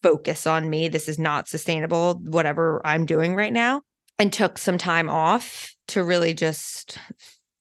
[0.02, 0.88] focus on me.
[0.88, 3.82] This is not sustainable, whatever I'm doing right now.
[4.18, 6.98] And took some time off to really just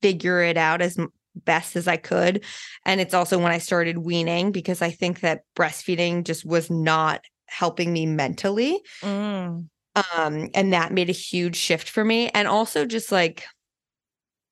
[0.02, 0.96] figure it out as
[1.34, 2.44] best as I could.
[2.86, 7.22] And it's also when I started weaning because I think that breastfeeding just was not
[7.46, 9.68] helping me mentally Mm.
[10.16, 13.44] um and that made a huge shift for me and also just like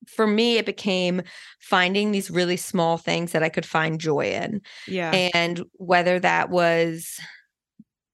[0.07, 1.21] for me it became
[1.59, 5.11] finding these really small things that i could find joy in Yeah.
[5.33, 7.19] and whether that was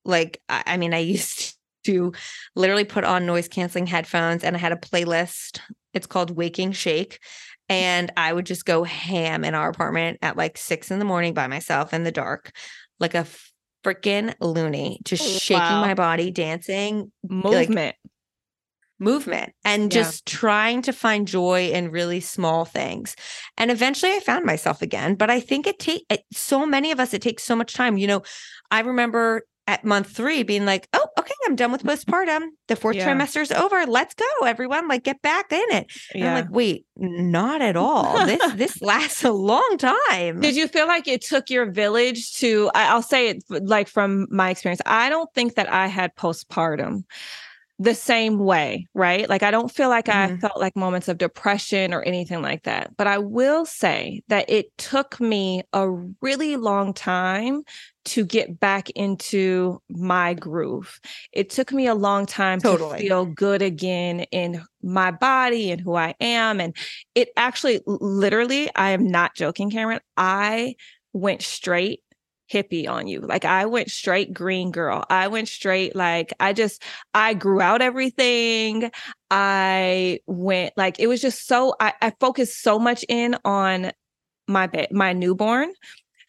[0.05, 2.13] like I, mean i used to
[2.55, 5.59] literally put on noise canceling headphones and i had a playlist
[5.93, 7.19] it's called waking shake
[7.69, 11.33] and i would just go ham in our apartment at like six in the morning
[11.33, 12.51] by myself in the dark
[12.99, 13.25] like a
[13.83, 15.81] freaking loony just oh, shaking Wow.
[15.81, 17.95] my body dancing Movement.
[18.99, 20.01] Movement and Yeah.
[20.03, 23.15] just trying to find joy in really small things.
[23.57, 26.99] And eventually I found myself again, but I think it take it, so many of
[26.99, 27.97] us it takes so much time.
[27.97, 28.23] You know,
[28.71, 32.47] I remember at month 3 being like, "Oh, okay, I'm done with postpartum.
[32.69, 33.03] The fourth Yeah.
[33.03, 33.85] trimester's over.
[33.85, 34.87] Let's go, everyone.
[34.87, 35.85] Like get back in it."
[36.15, 36.29] Yeah.
[36.29, 38.25] I'm like, "Wait, not at all.
[38.25, 42.71] This this lasts a long time." Did you feel like it took your village to?
[42.73, 44.81] I- I'll say it like from my experience.
[44.87, 47.03] I don't think that I had postpartum.
[47.81, 49.29] The same way, right?
[49.29, 50.35] Like I don't feel like mm-hmm.
[50.35, 52.95] I felt like moments of depression or anything like that.
[52.97, 55.89] But I will say that it took me a
[56.21, 57.63] really long time
[58.05, 60.99] to get back into my groove.
[61.31, 62.99] It took me a long time totally.
[62.99, 66.59] to feel good again in my body and who I am.
[66.59, 66.75] And
[67.15, 70.01] it actually, literally, I am not joking, Cameron.
[70.17, 70.75] I
[71.13, 72.01] went straight
[72.51, 73.21] hippie on you.
[73.21, 75.05] Like I went straight green girl.
[75.09, 76.83] I went straight like I just
[77.13, 78.91] I grew out everything.
[79.31, 83.91] I went like it was just so I, I focused so much in on
[84.47, 85.71] my my newborn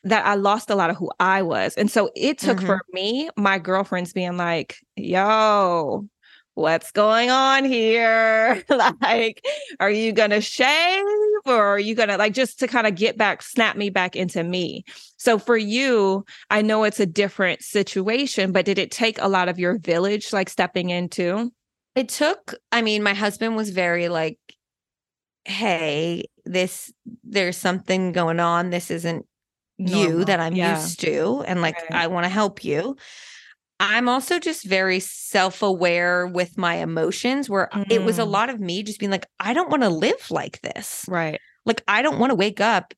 [0.05, 1.75] that I lost a lot of who I was.
[1.75, 2.67] And so it took mm-hmm.
[2.67, 6.09] for me, my girlfriends being like, yo,
[6.55, 8.63] what's going on here?
[9.01, 9.45] like,
[9.79, 11.05] are you going to shave
[11.47, 14.17] or are you going to like just to kind of get back, snap me back
[14.17, 14.85] into me?
[15.17, 19.49] So for you, I know it's a different situation, but did it take a lot
[19.49, 21.51] of your village like stepping into?
[21.95, 24.39] It took, I mean, my husband was very like,
[25.45, 26.93] hey, this,
[27.25, 28.71] there's something going on.
[28.71, 29.27] This isn't
[29.79, 30.03] Normal.
[30.03, 30.79] you that I'm yeah.
[30.79, 31.43] used to.
[31.47, 31.77] And like.
[31.91, 32.97] I want to help you.
[33.81, 37.91] I'm also just very self aware with my emotions, where mm.
[37.91, 38.31] it was a mm.
[38.31, 41.07] lot of me just being like, I don't want to live like this.
[41.09, 41.41] Right.
[41.65, 42.93] Like, I don't want to wake up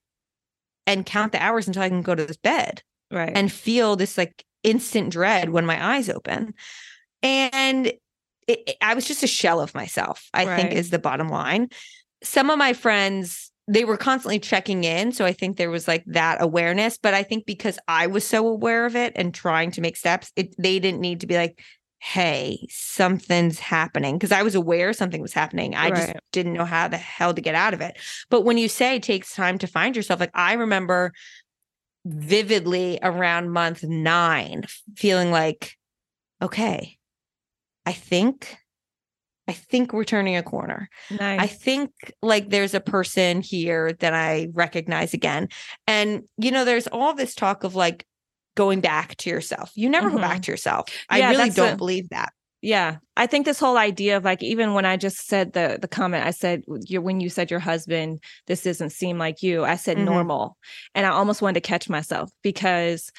[0.87, 2.83] and count the hours until I can go to this bed.
[3.13, 3.31] Right.
[3.33, 6.55] And feel this like instant dread when my eyes open.
[7.23, 8.01] And it,
[8.49, 10.57] it, I was just a shell of myself, I right.
[10.57, 11.69] think is the bottom line.
[12.25, 15.13] Some of my friends they were constantly checking in.
[15.13, 16.99] So I think there was like that awareness.
[16.99, 20.33] But I think because I was so aware of it and trying to make steps,
[20.37, 21.63] it, they didn't need to be like,
[22.01, 24.17] hey, something's happening.
[24.17, 25.77] Because I was aware something was happening.
[25.77, 25.95] I right.
[25.95, 27.97] just didn't know how the hell to get out of it.
[28.29, 31.13] But when you say it takes time to find yourself, like I remember
[32.05, 34.65] vividly around month nine
[34.97, 35.77] feeling like,
[36.43, 36.99] okay,
[37.87, 38.59] I think
[39.53, 40.89] I think we're turning a corner.
[41.11, 41.41] Nice.
[41.41, 41.91] I think
[42.23, 45.49] like there's a person here that I recognize again.
[45.87, 48.07] And, you know, there's all this talk of like
[48.57, 49.71] going back to yourself.
[49.75, 50.17] You never mm-hmm.
[50.17, 50.41] go back mm-hmm.
[50.41, 50.89] to yourself.
[51.15, 52.33] Yeah, I really don't a, believe that.
[52.63, 52.97] Yeah.
[53.15, 56.25] I think this whole idea of like, even when I just said the the comment,
[56.25, 60.07] I said, when you said your husband, this doesn't seem like you, I said mm-hmm.
[60.07, 60.57] normal.
[60.95, 63.11] And I almost wanted to catch myself because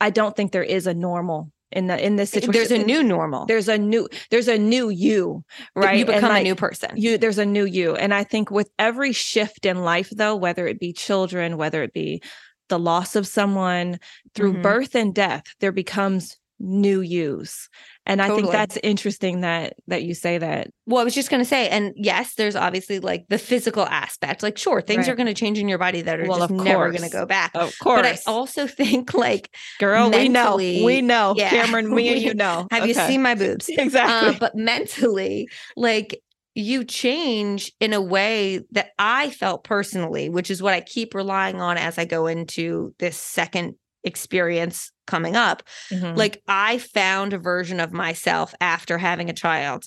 [0.00, 2.52] I don't think there is a normal in the in this situation.
[2.52, 3.46] There's a new normal.
[3.46, 5.98] There's a new there's a new you, right?
[5.98, 6.90] You become like, a new person.
[6.96, 7.96] You there's a new you.
[7.96, 11.92] And I think with every shift in life though, whether it be children, whether it
[11.92, 12.22] be
[12.68, 13.98] the loss of someone
[14.34, 14.62] through mm-hmm.
[14.62, 17.68] birth and death, there becomes new yous.
[18.04, 18.38] And totally.
[18.38, 20.68] I think that's interesting that that you say that.
[20.86, 24.42] Well, I was just going to say, and yes, there's obviously like the physical aspect.
[24.42, 25.12] Like, sure, things right.
[25.12, 27.26] are going to change in your body that are well, just never going to go
[27.26, 27.52] back.
[27.54, 28.02] Of course.
[28.02, 32.20] But I also think, like, girl, mentally, we know, we know, yeah, Cameron, me and
[32.20, 32.66] you know.
[32.72, 32.88] Have okay.
[32.88, 33.68] you seen my boobs?
[33.68, 34.34] exactly.
[34.34, 36.20] Uh, but mentally, like,
[36.54, 41.60] you change in a way that I felt personally, which is what I keep relying
[41.60, 45.62] on as I go into this second experience coming up.
[45.90, 46.16] Mm-hmm.
[46.16, 49.84] Like I found a version of myself after having a child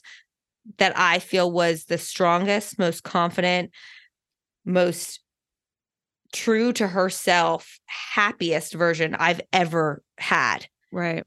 [0.78, 3.72] that I feel was the strongest, most confident,
[4.66, 5.20] most
[6.34, 10.68] true to herself, happiest version I've ever had.
[10.92, 11.24] Right.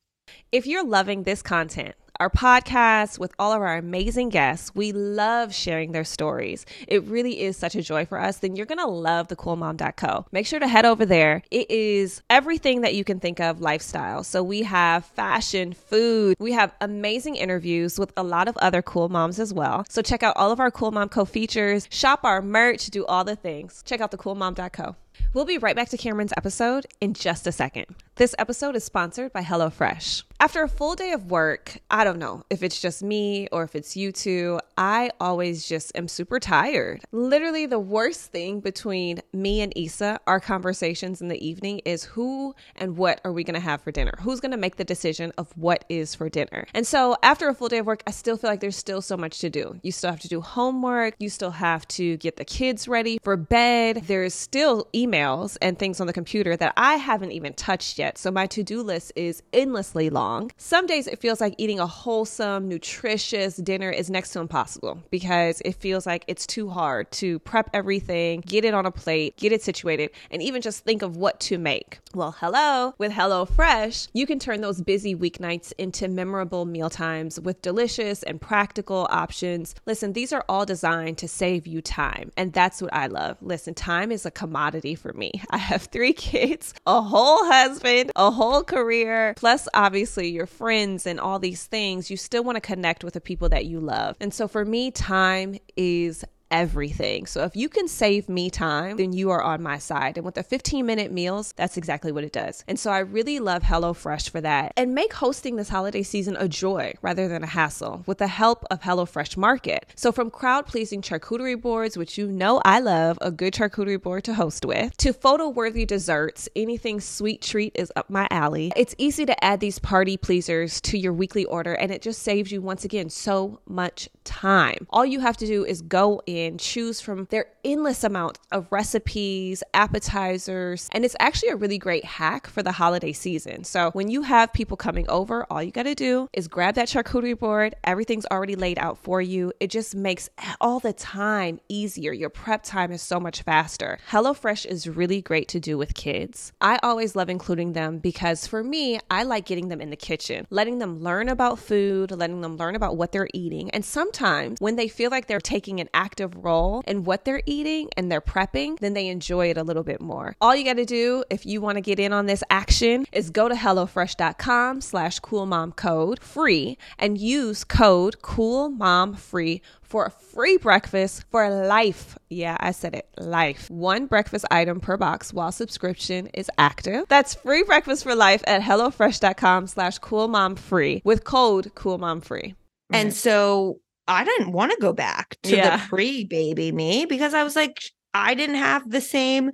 [0.52, 4.74] If you're loving this content, our podcast with all of our amazing guests.
[4.74, 6.66] We love sharing their stories.
[6.86, 8.38] It really is such a joy for us.
[8.38, 10.26] Then you're going to love the coolmom.co.
[10.32, 11.42] Make sure to head over there.
[11.50, 14.24] It is everything that you can think of lifestyle.
[14.24, 19.08] So we have fashion, food, we have amazing interviews with a lot of other cool
[19.08, 19.84] moms as well.
[19.88, 23.24] So check out all of our Cool Mom Co features, shop our merch, do all
[23.24, 23.82] the things.
[23.84, 24.96] Check out the coolmom.co.
[25.34, 27.94] We'll be right back to Cameron's episode in just a second.
[28.18, 30.24] This episode is sponsored by HelloFresh.
[30.40, 33.74] After a full day of work, I don't know if it's just me or if
[33.76, 37.02] it's you two, I always just am super tired.
[37.10, 42.54] Literally, the worst thing between me and Issa, our conversations in the evening, is who
[42.74, 44.12] and what are we gonna have for dinner?
[44.20, 46.66] Who's gonna make the decision of what is for dinner?
[46.72, 49.16] And so, after a full day of work, I still feel like there's still so
[49.16, 49.78] much to do.
[49.82, 53.36] You still have to do homework, you still have to get the kids ready for
[53.36, 58.07] bed, there's still emails and things on the computer that I haven't even touched yet.
[58.16, 60.50] So, my to do list is endlessly long.
[60.56, 65.60] Some days it feels like eating a wholesome, nutritious dinner is next to impossible because
[65.64, 69.52] it feels like it's too hard to prep everything, get it on a plate, get
[69.52, 71.98] it situated, and even just think of what to make.
[72.14, 77.60] Well, hello, with HelloFresh, you can turn those busy weeknights into memorable meal times with
[77.62, 79.74] delicious and practical options.
[79.86, 83.36] Listen, these are all designed to save you time, and that's what I love.
[83.40, 85.32] Listen, time is a commodity for me.
[85.50, 91.20] I have three kids, a whole husband, a whole career, plus obviously your friends and
[91.20, 94.16] all these things, you still want to connect with the people that you love.
[94.20, 97.26] And so for me, time is everything.
[97.26, 100.16] So if you can save me time, then you are on my side.
[100.16, 102.64] And with the 15 minute meals, that's exactly what it does.
[102.66, 104.72] And so I really love HelloFresh for that.
[104.76, 108.64] And make hosting this holiday season a joy rather than a hassle with the help
[108.70, 109.86] of HelloFresh Market.
[109.94, 114.24] So from crowd pleasing charcuterie boards, which you know I love a good charcuterie board
[114.24, 118.72] to host with, to photo worthy desserts, anything sweet treat is up my alley.
[118.76, 122.52] It's easy to add these party pleasers to your weekly order and it just saves
[122.52, 124.86] you once again so much time.
[124.90, 128.70] All you have to do is go in and choose from their endless amount of
[128.70, 133.64] recipes, appetizers, and it's actually a really great hack for the holiday season.
[133.64, 136.88] So when you have people coming over, all you got to do is grab that
[136.88, 137.74] charcuterie board.
[137.84, 139.52] Everything's already laid out for you.
[139.60, 142.12] It just makes all the time easier.
[142.12, 143.98] Your prep time is so much faster.
[144.10, 146.52] HelloFresh is really great to do with kids.
[146.60, 150.46] I always love including them because for me, I like getting them in the kitchen,
[150.50, 153.70] letting them learn about food, letting them learn about what they're eating.
[153.70, 157.88] And sometimes when they feel like they're taking an active role in what they're eating
[157.96, 160.34] and they're prepping, then they enjoy it a little bit more.
[160.40, 163.30] All you got to do if you want to get in on this action is
[163.30, 171.48] go to HelloFresh.com slash CoolMomCode free and use code CoolMomFree for a free breakfast for
[171.48, 172.18] life.
[172.28, 173.70] Yeah, I said it, life.
[173.70, 177.06] One breakfast item per box while subscription is active.
[177.08, 182.54] That's free breakfast for life at HelloFresh.com slash CoolMomFree with code CoolMomFree.
[182.90, 185.76] And so I didn't want to go back to Yeah.
[185.76, 187.82] the pre baby me because I was like,
[188.14, 189.50] I didn't have the same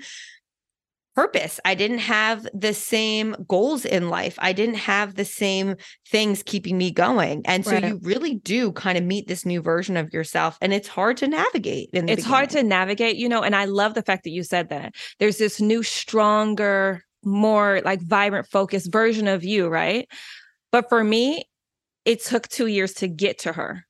[1.14, 1.60] purpose.
[1.64, 4.36] I didn't have the same goals in life.
[4.40, 5.76] I didn't have the same
[6.10, 7.42] things keeping me going.
[7.46, 7.84] And so Right.
[7.84, 10.58] you really do kind of meet this new version of yourself.
[10.60, 11.90] And it's hard to navigate.
[11.92, 14.42] In the it's hard to navigate, you know, and I love the fact that you
[14.42, 14.94] said that.
[15.20, 20.08] There's this new, stronger, more like vibrant, focused version of you, right?
[20.72, 21.44] But for me,
[22.04, 23.86] it took two years to get to her.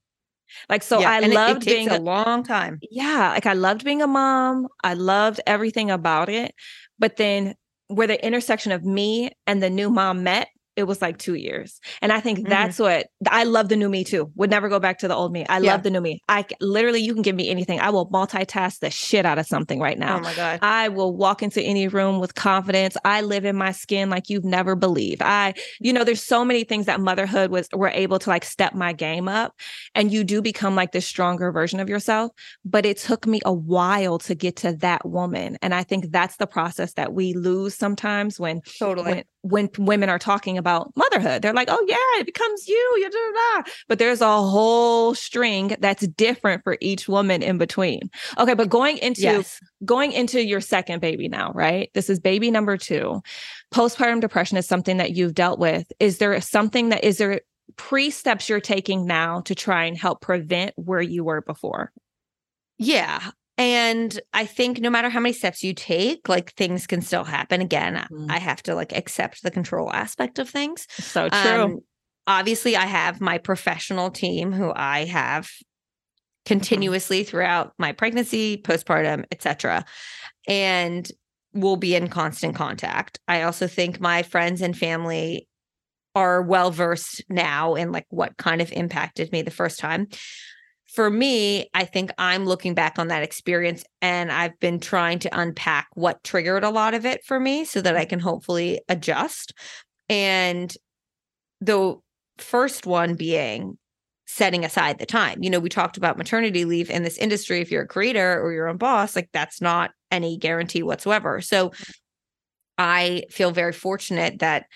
[0.69, 2.79] Like, so Yeah, I it- loved it, takes being a long time.
[2.91, 4.69] yeah, like I loved being a mom.
[4.83, 6.55] I loved everything about it.
[6.99, 7.55] But then
[7.89, 11.81] where the intersection of me and the new mom met, it was like two years.
[12.03, 12.49] And I think Mhm.
[12.49, 14.31] that's what I love the new me too.
[14.35, 15.47] Would never go back to the old me.
[15.49, 15.73] I Yeah.
[15.73, 16.21] love the new me.
[16.29, 17.79] I literally, you can give me anything.
[17.81, 20.19] I will multitask the shit out of something right now.
[20.19, 20.59] Oh my God.
[20.63, 22.97] I will walk into any room with confidence.
[23.05, 25.23] I live in my skin like you've never believed.
[25.23, 28.75] I, you know, there's so many things that motherhood was were able to like step
[28.75, 29.55] my game up
[29.95, 32.33] and you do become like this stronger version of yourself,
[32.65, 35.57] but it took me a while to get to that woman.
[35.63, 39.13] And I think that's the process that we lose sometimes when Totally.
[39.13, 41.43] when when women are talking about motherhood.
[41.43, 43.71] They're like, "Oh yeah, it becomes you." You da, da, da.
[43.89, 48.11] But there's a whole string that's different for each woman in between.
[48.39, 49.61] Okay, but going into yes.
[49.85, 51.91] going into your second baby now, right?
[51.93, 53.23] This is baby number two.
[53.73, 55.93] Postpartum depression is something that you've dealt with.
[56.01, 57.43] Is there something that is there
[57.77, 61.93] pre steps you're taking now to try and help prevent where you were before?
[62.79, 63.31] Yeah.
[63.57, 67.61] And I think no matter how many steps you take, like things can still happen.
[67.61, 68.31] Again, I- Mhm.
[68.31, 70.87] I have to like accept the control aspect of things.
[70.91, 71.39] So true.
[71.41, 71.79] Um,
[72.27, 75.49] obviously, I have my professional team who I have
[76.47, 79.85] continuously throughout my pregnancy, postpartum, etc.,
[80.47, 81.11] and
[81.53, 83.21] will be in constant contact.
[83.29, 85.47] I also think my friends and family
[86.17, 90.09] are well versed now in like what kind of impacted me the first time.
[90.95, 95.41] For me, I think I'm looking back on that experience and I've been trying to
[95.41, 99.53] unpack what triggered a lot of it for me so that I can hopefully adjust.
[100.09, 100.73] And
[101.61, 101.97] the
[102.39, 103.77] first one being
[104.27, 105.43] setting aside the time.
[105.43, 107.61] You know, we talked about maternity leave in this industry.
[107.61, 111.41] If you're a creator or your own boss, like that's not any guarantee whatsoever.
[111.41, 111.93] So mm-hmm.
[112.79, 114.67] I feel very fortunate that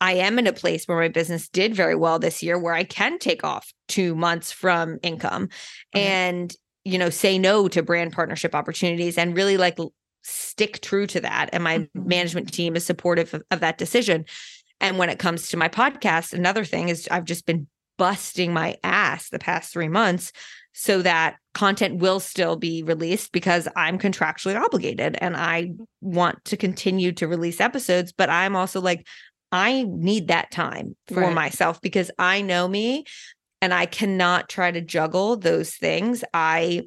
[0.00, 2.84] I am in a place where my business did very well this year, where I
[2.84, 5.48] can take off two months from income
[5.94, 6.00] Mhm.
[6.00, 9.78] and, you know, say no to brand partnership opportunities and really like
[10.22, 11.48] stick true to that.
[11.52, 11.88] And my Mhm.
[11.94, 14.24] management team is supportive of, of that decision.
[14.80, 18.76] And when it comes to my podcast, another thing is I've just been busting my
[18.84, 20.30] ass the past three months
[20.74, 25.70] so that content will still be released because I'm contractually obligated and I
[26.02, 28.12] want to continue to release episodes.
[28.12, 29.06] But I'm also like,
[29.52, 31.34] I need that time for Right.
[31.34, 33.04] myself because I know me
[33.62, 36.24] and I cannot try to juggle those things.
[36.34, 36.82] I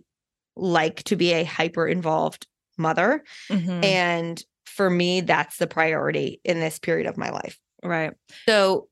[0.55, 2.45] like to be a hyper involved
[2.77, 3.23] mother.
[3.49, 3.83] Mhm.
[3.83, 7.57] And for me, that's the priority in this period of my life.
[7.83, 8.11] right.
[8.47, 8.89] So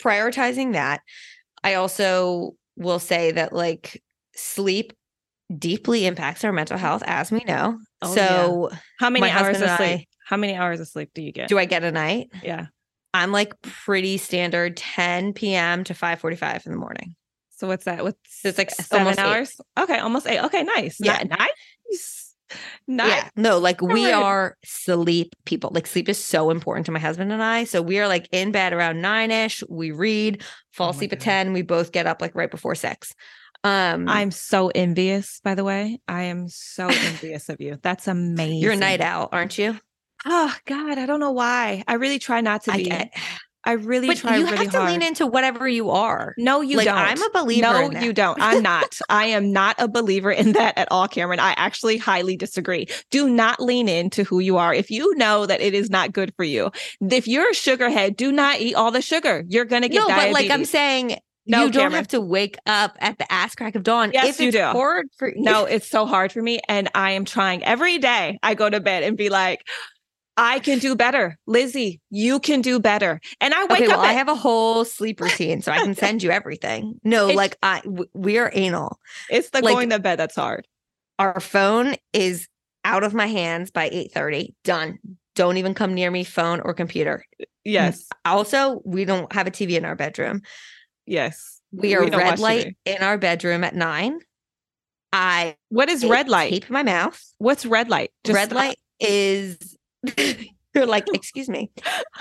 [0.00, 1.02] prioritizing that,
[1.62, 4.02] I also will say that like
[4.34, 4.92] sleep
[5.56, 7.78] deeply impacts our mental health, as we know.
[8.02, 9.80] Oh, so How many hours of sleep?
[10.00, 11.48] I- How many hours of sleep do you get?
[11.48, 12.28] do I get a night?
[12.42, 12.66] yeah.
[13.14, 15.84] I'm like pretty standard 10 p.m.
[15.84, 17.14] to 5:45 in the morning.
[17.50, 18.04] So what's that?
[18.04, 19.24] What's So it's like seven almost eight.
[19.24, 19.60] hours?
[19.78, 20.40] Okay, almost eight.
[20.44, 20.98] Okay, nice.
[21.00, 21.22] Yeah.
[21.22, 22.34] Ni- nice.
[22.86, 23.10] Nice.
[23.10, 23.28] Yeah.
[23.36, 25.70] No, like we are sleep people.
[25.74, 27.64] Like sleep is so important to my husband and I.
[27.64, 29.62] So we are like in bed around nine ish.
[29.68, 30.42] We read,
[30.72, 31.52] fall Oh asleep at 10.
[31.52, 33.12] We both get up like right before six.
[33.64, 36.00] Um I'm so envious, by the way.
[36.06, 37.78] I am so envious of you.
[37.82, 38.62] That's amazing.
[38.62, 39.78] you're a night owl, aren't you?
[40.26, 41.84] Oh God, I don't know why.
[41.86, 42.84] I really try not to I be.
[42.84, 43.12] get
[43.64, 44.92] I really but try you really have to hard.
[44.92, 46.32] lean into whatever you are.
[46.38, 46.96] no, you like don't.
[46.96, 47.60] I'm a believer.
[47.62, 48.02] No, in that.
[48.02, 48.40] you don't.
[48.40, 48.98] I'm not.
[49.10, 51.38] I am not a believer in that at all, Cameron.
[51.40, 52.86] I actually highly disagree.
[53.10, 54.72] Do not lean into who you are.
[54.72, 58.32] If you know that it is not good for you, if you're a sugarhead, do
[58.32, 59.44] not eat all the sugar.
[59.48, 61.92] You're gonna get No, but like I'm saying No, you don't Cameron.
[61.96, 64.12] have to wake up at the ass crack of dawn.
[64.14, 64.62] Yes, if you it's do.
[64.64, 66.60] hard for No, it's so hard for me.
[66.68, 68.38] And I am trying every day.
[68.42, 69.66] I go to bed and be like,
[70.38, 71.36] I can do better.
[71.46, 73.20] Lizzy, you can do better.
[73.40, 74.06] And I wake Okay, well, up.
[74.06, 76.98] I have a whole sleep routine, so I can send you everything.
[77.04, 78.98] No, It's- like I, w- we are anal.
[79.28, 80.66] it's the like- going to bed that's hard.
[81.18, 82.46] Our phone is
[82.84, 84.54] out of my hands by eight thirty.
[84.62, 84.98] Done.
[85.34, 87.24] Don't even come near me, phone or computer.
[87.64, 88.06] Yes.
[88.24, 90.42] Also, we don't have a TV in our bedroom.
[91.06, 91.60] Yes.
[91.72, 92.96] We are don't red light TV.
[92.96, 94.20] in our bedroom at nine.
[95.12, 96.50] I What is red light?
[96.50, 97.20] tape my mouth.
[97.38, 98.10] What's red light?
[98.28, 98.56] red stop.
[98.56, 99.76] light is
[100.74, 101.70] you're like excuse me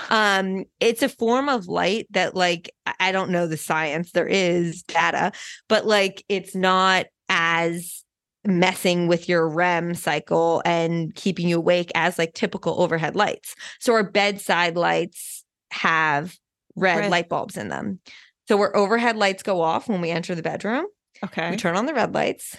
[0.10, 4.28] um it's a form of light that like I- i don't know the science there
[4.28, 5.32] is data
[5.70, 8.04] but like it's not as
[8.46, 13.94] messing with your rem cycle and keeping you awake as like typical overhead lights so
[13.94, 16.36] our bedside lights have
[16.76, 17.12] red, Red.
[17.12, 18.00] light bulbs in them
[18.48, 20.86] so our overhead lights go off when we enter the bedroom
[21.24, 21.50] Okay.
[21.52, 22.56] we turn on the red lights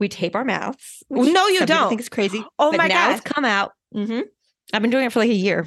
[0.00, 1.88] we tape our mouths No, you don't.
[1.90, 3.12] think it's crazy Oh my now God.
[3.12, 3.72] it's come out.
[3.92, 4.20] hmm
[4.72, 5.66] I've been doing it for like a year.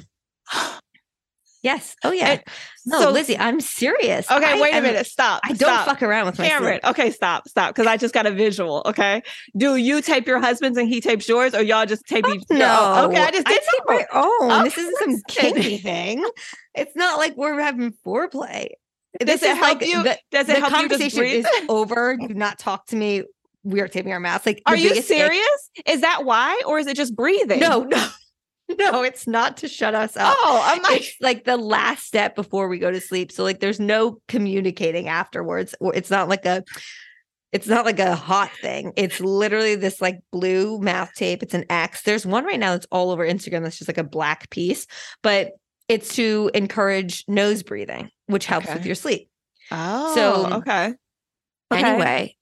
[1.62, 1.94] Yes.
[2.02, 2.28] Oh yeah.
[2.30, 2.42] And
[2.86, 4.30] no, so- Lizzy, I'm serious.
[4.30, 5.06] Okay, I wait a am- minute.
[5.06, 5.42] Stop.
[5.44, 5.84] I don't stop.
[5.84, 6.80] fuck around with my Cameron.
[6.80, 6.90] sleep.
[6.90, 7.74] Okay, stop, stop.
[7.74, 8.82] Because I just got a visual.
[8.86, 9.20] Okay.
[9.58, 12.44] Do you tape your husband's and he tapes yours, or y'all just tape each?
[12.50, 13.04] No.
[13.10, 14.64] Okay, I just did tape my own.
[14.64, 16.24] This isn't some kinky thing.
[16.74, 18.68] It's not like we're having foreplay.
[19.18, 20.02] Does This it is help like you?
[20.02, 21.44] the, Does it the help you conversation breathe?
[21.44, 22.16] is over.
[22.16, 23.24] Do not talk to me.
[23.64, 24.46] We are taping our mouths.
[24.46, 25.70] Like, Are you serious?
[25.84, 27.60] Is that why, or is it just breathing?
[27.60, 28.08] No, no,
[28.78, 29.02] no.
[29.02, 30.34] It's not to shut us up.
[30.38, 33.32] Oh, I'm like, it's like the last step before we go to sleep.
[33.32, 35.74] So like there's no communicating afterwards.
[35.80, 36.64] It's not like a
[37.52, 38.92] it's not like a hot thing.
[38.96, 41.42] It's literally this like blue mouth tape.
[41.42, 42.02] It's an X.
[42.02, 44.86] There's one right now that's all over Instagram that's just like a black piece,
[45.22, 45.52] but
[45.88, 49.28] it's to encourage nose breathing, which helps with your sleep.
[49.72, 50.94] oh, So, okay.
[51.72, 51.82] Okay.
[51.84, 52.36] Anyway,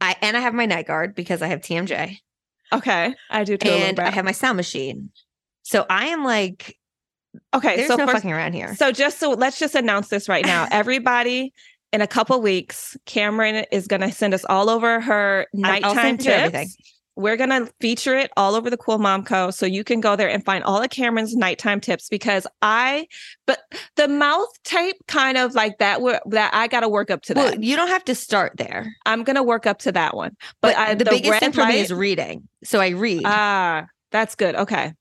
[0.00, 2.18] I and I have my night guard because I have TMJ
[2.72, 3.68] okay, I do too.
[3.68, 5.10] and I have my sound machine.
[5.62, 6.78] So I am like,
[7.54, 8.74] okay, there's so no first, fucking around here.
[8.76, 10.66] So just so let's just announce this right now.
[10.72, 11.52] Everybody,
[11.92, 16.76] in a couple weeks, Cameron is going to send us all over her nighttime tips.
[17.14, 19.50] We're going to feature it all over the Cool Mom Co.
[19.50, 23.06] So you can go there and find all of Cameron's nighttime tips because I,
[23.46, 23.60] but
[23.96, 27.34] the mouth tape kind of like that, where that I got to work up to
[27.34, 27.44] that.
[27.44, 28.96] Well, you don't have to start there.
[29.04, 30.34] I'm going to work up to that one.
[30.62, 32.48] But, But, I, the, biggest thing for me is reading.
[32.64, 33.22] So I read.
[33.26, 34.54] Ah, that's good.
[34.54, 34.94] Okay.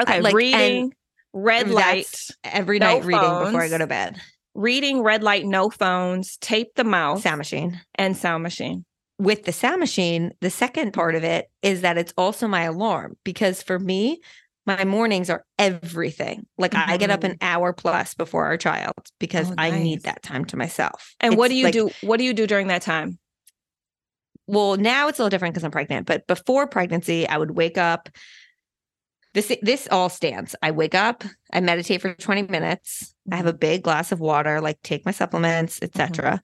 [0.00, 0.20] Okay.
[0.20, 0.94] like, reading,
[1.32, 2.28] red light.
[2.44, 4.20] every no night reading before I go to bed.
[4.54, 7.80] reading red light, no phones, tape the mouth, Sound machine.
[7.96, 8.84] and sound machine.
[9.18, 13.16] With the sound machine, the second part of it is that it's also my alarm
[13.24, 14.20] because for me,
[14.66, 16.46] my mornings are everything.
[16.56, 17.44] Like I get up an mm-hmm.
[17.44, 21.14] hour plus before our child because Oh, I need that time to myself.
[21.20, 21.90] And what do you like- do?
[22.00, 23.18] What do you do during that time?
[24.48, 27.78] well now it's a little different because i'm pregnant but before pregnancy i would wake
[27.78, 28.08] up
[29.34, 30.54] this this all stands.
[30.62, 33.14] I wake up i meditate for 20 minutes.
[33.30, 33.58] I have a mm-hmm.
[33.58, 36.42] big glass of water like take my supplements etc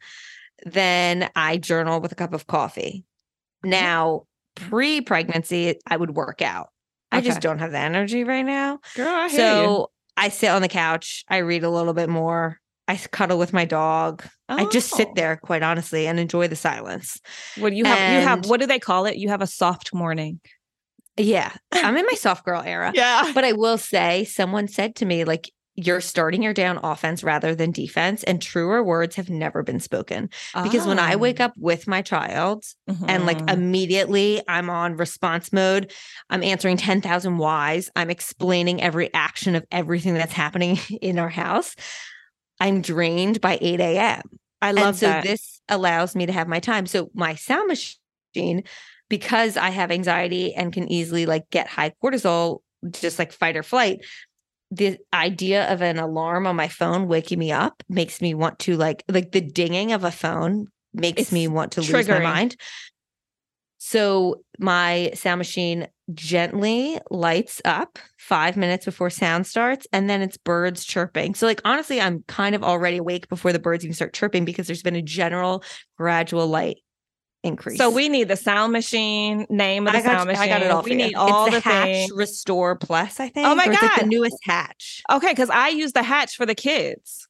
[0.64, 0.70] mm-hmm.
[0.70, 3.04] then i journal with a cup of coffee.
[3.64, 3.70] Mm-hmm.
[3.70, 4.22] Now
[4.54, 6.68] pre-pregnancy i would work out.
[7.10, 8.80] I just don't have the energy right now.
[8.94, 12.58] Girl, I so i sit on the couch i read a little bit more
[12.88, 14.24] i cuddle with my dog.
[14.48, 15.12] I just sit Oh.
[15.14, 17.20] there quite honestly and enjoy the silence.
[17.58, 18.14] What do you have?
[18.14, 19.16] you have what do they call it?
[19.16, 20.40] You have a soft morning.
[21.18, 22.92] Yeah, I'm in my soft girl era.
[22.94, 23.32] Yeah.
[23.34, 25.50] But I will say, someone said to me, like,
[25.80, 28.24] you're starting your day on offense rather than defense.
[28.24, 30.28] And truer words have never been spoken.
[30.64, 32.64] Because when I wake up with my child
[33.06, 33.52] and like Mhm.
[33.52, 35.92] immediately I'm on response mode,
[36.30, 41.76] I'm answering 10,000 whys, I'm explaining every action of everything that's happening in our house.
[42.58, 44.22] I'm drained by 8 a.m.
[44.60, 45.22] I And love so that.
[45.22, 46.86] this allows me to have my time.
[46.86, 48.64] So my sound machine,
[49.08, 53.62] because I have anxiety and can easily like get high cortisol, just like fight or
[53.62, 54.04] flight,
[54.70, 58.76] the idea of an alarm on my phone waking me up makes me want to
[58.76, 62.56] like like the dinging of a phone makes It's me want to lose my mind.
[63.78, 70.36] So my sound machine gently lights up five minutes before sound starts, and then it's
[70.36, 71.34] birds chirping.
[71.34, 74.66] So, like, honestly, I'm kind of already awake before the birds even start chirping because
[74.66, 75.62] there's been a general
[75.96, 76.78] gradual light
[77.42, 77.78] increase.
[77.78, 80.42] So we need the sound machine, name of the I got, sound machine.
[80.42, 80.82] I got it all.
[80.82, 80.96] We you.
[80.96, 82.12] need all it's the, the, Hatch things.
[82.12, 83.46] Restore Plus, I think.
[83.46, 83.82] Oh my god.
[83.82, 85.02] like the newest Hatch.
[85.10, 87.28] Okay, because I use the hatch for the kids.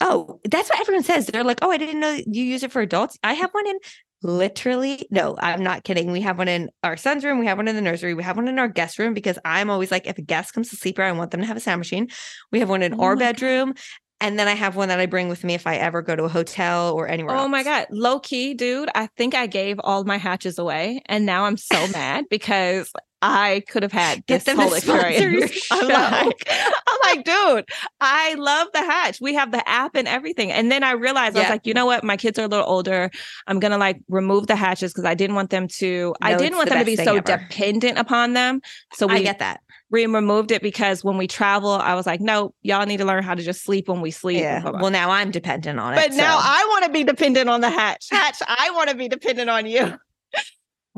[0.00, 1.26] Oh, that's what everyone says.
[1.26, 3.18] They're like, oh, I didn't know you use it for adults.
[3.22, 3.78] I have one in
[4.22, 6.10] literally, no, I'm not kidding.
[6.10, 7.38] We have one in our son's room.
[7.38, 8.14] We have one in the nursery.
[8.14, 10.70] We have one in our guest room because I'm always like, if a guest comes
[10.70, 12.08] to sleep here, I want them to have a sound machine.
[12.52, 13.78] We have one in Oh our bedroom God.
[14.20, 16.24] And then I have one that I bring with me if I ever go to
[16.24, 17.62] a hotel or anywhere Oh my.
[17.62, 17.86] God.
[17.90, 18.88] Low key, dude.
[18.94, 21.02] I think I gave all my hatches away.
[21.06, 22.90] And now I'm so mad because
[23.22, 25.66] I could have had Get this them whole experience.
[25.70, 27.68] I'm like, I'm like, dude,
[28.00, 29.20] I love the hatch.
[29.20, 30.52] We have the app and everything.
[30.52, 32.04] And then I realized I was like, you know what?
[32.04, 33.10] My kids are a little older.
[33.46, 36.68] I'm gonna like remove the hatches because I didn't want them to, I didn't want
[36.68, 37.20] the them to be so ever.
[37.20, 38.60] dependent upon them.
[38.92, 39.60] So I we get that.
[39.90, 43.22] We removed it because when we travel, I was like, no, y'all need to learn
[43.22, 44.40] how to just sleep when we sleep.
[44.40, 44.60] Yeah.
[44.60, 44.80] blah, blah, blah.
[44.82, 45.96] Well, now I'm dependent on it.
[45.96, 48.06] but now I want to be dependent on the hatch.
[48.10, 49.94] Hatch, I want to be dependent on you.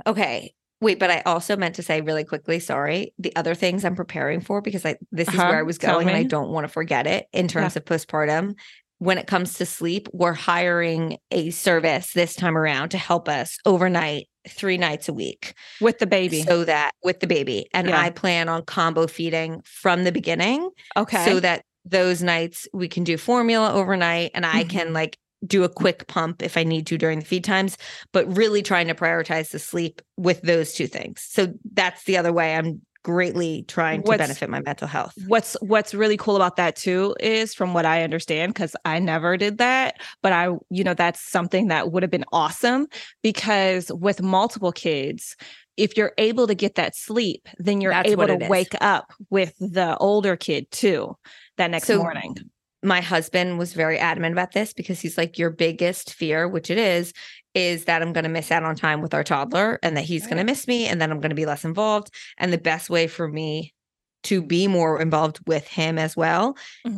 [0.06, 0.54] Okay.
[0.80, 4.40] Wait, but I also meant to say really quickly, sorry, the other things I'm preparing
[4.40, 5.48] for because I this is Uh-huh.
[5.48, 8.54] where I was going and I don't want to forget it in terms of postpartum.
[8.98, 13.58] When it comes to sleep, we're hiring a service this time around to help us
[13.66, 15.54] overnight three nights a week.
[15.80, 16.42] With the baby.
[16.42, 17.68] So that with the baby.
[17.72, 18.00] And Yeah.
[18.00, 21.24] I plan on combo feeding from the beginning okay.
[21.24, 24.70] so that those nights we can do formula overnight and I Mhm.
[24.70, 27.78] can like do a quick pump if I need to during the feed times,
[28.12, 31.24] but really trying to prioritize the sleep with those two things.
[31.28, 32.82] So that's the other way I'm
[33.12, 35.14] greatly trying to What's- benefit my mental health.
[35.28, 39.38] what's what's really cool about that too is from what I understand because I never
[39.38, 42.86] did that but I you know that's something that would have been awesome
[43.22, 45.36] because with multiple kids
[45.78, 48.48] if you're able to get that sleep then you're That's able to is.
[48.50, 51.16] wake up with the older kid too
[51.56, 52.36] that next So- morning
[52.80, 56.78] My husband was very adamant about this because he's like, your biggest fear, which it
[56.78, 57.12] is,
[57.54, 60.26] is that I'm going to miss out on time with our toddler and that he's
[60.26, 62.10] going to miss me and then I'm going to be less involved.
[62.36, 63.74] And the best way for me
[64.24, 66.56] to be more involved with him as well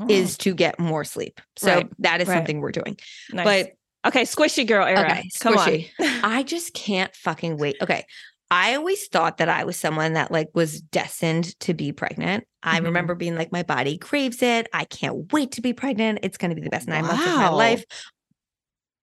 [0.08, 1.40] is to get more sleep.
[1.56, 2.36] So Right, that is right.
[2.36, 2.96] something we're doing.
[3.32, 3.44] nice.
[3.64, 3.72] But
[4.08, 5.78] okay squishy girl era Okay, come on
[6.24, 7.76] I just can't fucking wait.
[7.82, 8.04] Okay.
[8.50, 12.44] I always thought that I was someone that like was destined to be pregnant.
[12.64, 12.84] I Mhm.
[12.86, 14.66] remember being like, my body craves it.
[14.72, 16.20] I can't wait to be pregnant.
[16.24, 17.84] It's going to be the best nine months of my life.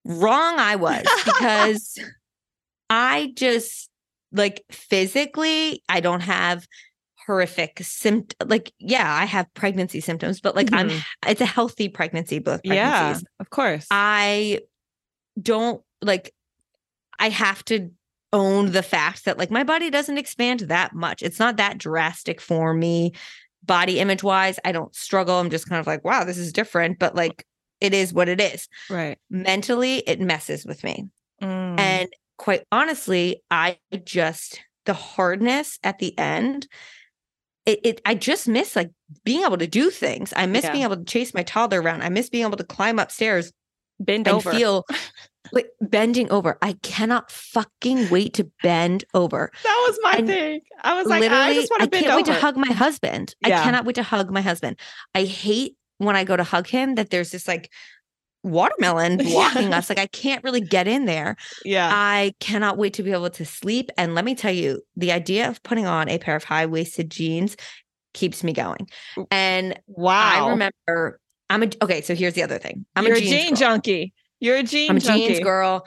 [0.07, 1.97] Wrong, I was because
[2.89, 3.89] I just
[4.31, 6.65] like physically, I don't have
[7.25, 8.49] horrific symptoms.
[8.49, 11.03] Like, yeah, I have pregnancy symptoms, but like I'm, Mhm.
[11.27, 14.61] it's a healthy pregnancy, both yeah of course I
[15.41, 16.33] don't like
[17.19, 17.91] I have to
[18.33, 21.21] own the fact that like my body doesn't expand that much.
[21.21, 23.13] It's not that drastic for me
[23.63, 24.59] body image wise.
[24.63, 25.39] I don't struggle.
[25.39, 27.45] I'm just kind of like, wow, this is different, but like
[27.81, 28.67] it is what it is.
[28.89, 31.09] right Mentally, it messes with me.
[31.41, 31.79] Mm.
[31.79, 36.67] And quite honestly, I just the hardness at the end
[37.67, 38.91] it, it I just miss like
[39.25, 40.33] being able to do things.
[40.35, 40.71] I miss Yeah.
[40.71, 42.01] being able to chase my toddler around.
[42.01, 43.51] I miss being able to climb upstairs
[43.99, 44.85] bend and over feel
[45.51, 46.57] like bending over.
[46.61, 49.51] I cannot fucking wait to bend over.
[49.63, 52.13] that was my and thing i was like i just want I to bend over.
[52.13, 53.35] I can't wait to hug my husband.
[53.45, 53.59] Yeah.
[53.59, 54.79] I cannot wait to hug my husband.
[55.13, 57.71] I hate when I go to hug him that there's this like
[58.43, 59.31] watermelon Yeah.
[59.31, 59.89] blocking us.
[59.89, 61.35] Like I can't really get in there.
[61.65, 63.89] yeah I cannot wait to be able to sleep.
[63.97, 67.09] And let me tell you, the idea of putting on a pair of high waisted
[67.11, 67.57] jeans
[68.13, 68.87] keeps me going.
[69.31, 71.19] And wow I remember
[71.49, 72.01] I'm a okay.
[72.01, 72.85] So here's the other thing.
[72.95, 73.57] I'm You're a a jeans jean girl.
[73.59, 74.13] junkie.
[74.39, 75.27] You're a jean I'm a junkie.
[75.27, 75.85] jeans girl.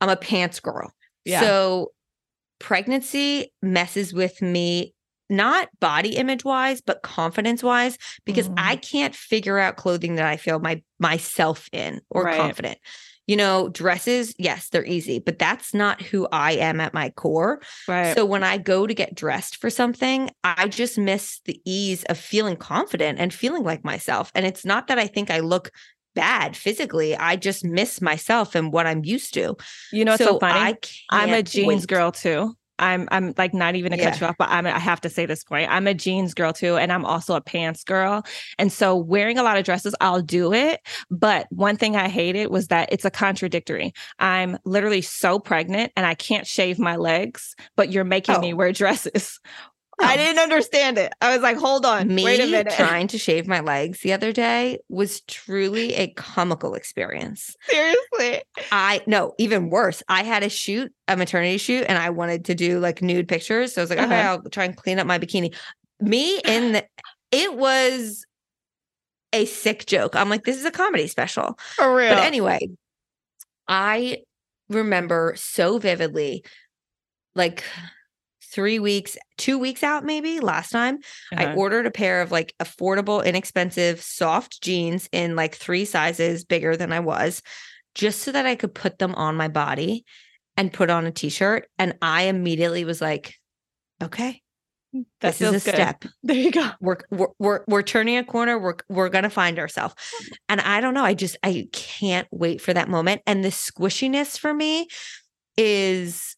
[0.00, 0.92] I'm a pants girl.
[1.24, 1.40] Yeah.
[1.40, 1.92] So
[2.58, 4.94] pregnancy messes with me,
[5.28, 8.54] not body image wise, but confidence wise, because Mm.
[8.58, 12.36] I can't figure out clothing that I feel my myself in or Right.
[12.36, 12.78] confident.
[13.26, 17.60] You know, dresses, yes, they're easy, but that's not who I am at my core.
[17.88, 18.14] right.
[18.14, 22.18] So when I go to get dressed for something, I just miss the ease of
[22.18, 24.30] feeling confident and feeling like myself.
[24.36, 25.72] And it's not that I think I look
[26.14, 27.16] bad physically.
[27.16, 29.56] I just miss myself and what I'm used to.
[29.92, 30.54] you know so so funny?
[30.60, 30.76] I
[31.10, 31.88] I'm a jeans wait.
[31.88, 32.56] girl too.
[32.78, 34.20] I'm I'm like not even to cut Yeah.
[34.20, 35.70] you off, but I'm I have to say this point.
[35.70, 38.24] I'm a jeans girl too, and I'm also a pants girl.
[38.58, 40.80] And so wearing a lot of dresses, I'll do it.
[41.10, 43.92] But one thing I hated was that it's a contradictory.
[44.18, 48.56] I'm literally so pregnant and I can't shave my legs, but you're making me Oh.
[48.56, 49.40] wear dresses.
[49.98, 51.12] I didn't understand it.
[51.22, 52.74] I was like, hold on, Me wait a minute.
[52.74, 57.56] trying to shave my legs the other day was truly a comical experience.
[57.68, 58.42] Seriously.
[58.70, 60.02] I no, even worse.
[60.08, 63.74] I had a shoot, a maternity shoot, and I wanted to do like nude pictures.
[63.74, 64.38] So I was like, okay, Uh-huh.
[64.44, 65.54] I'll try and clean up my bikini.
[66.00, 66.84] Me in the
[67.30, 68.26] it was
[69.32, 70.14] a sick joke.
[70.14, 71.58] I'm like, this is a comedy special.
[71.74, 72.14] For real.
[72.14, 72.68] But anyway,
[73.66, 74.18] I
[74.68, 76.44] remember so vividly,
[77.34, 77.64] like
[78.56, 80.98] three weeks, two weeks out, maybe last time,
[81.36, 81.54] I Uh-huh.
[81.56, 86.90] ordered a pair of like affordable, inexpensive, soft jeans in like three sizes bigger than
[86.90, 87.42] I was,
[87.94, 90.04] just so that I could put them on my body
[90.56, 91.68] and put on a t shirt.
[91.78, 93.34] And I immediately was like,
[94.02, 94.40] okay,
[95.20, 95.74] that this is a good.
[95.74, 96.04] step.
[96.22, 96.70] There you go.
[96.80, 98.58] We're, we're we're we're turning a corner.
[98.58, 99.94] We're we're gonna find ourselves.
[100.48, 101.04] And I don't know.
[101.04, 103.20] I just I can't wait for that moment.
[103.26, 104.88] And the squishiness for me
[105.58, 106.35] is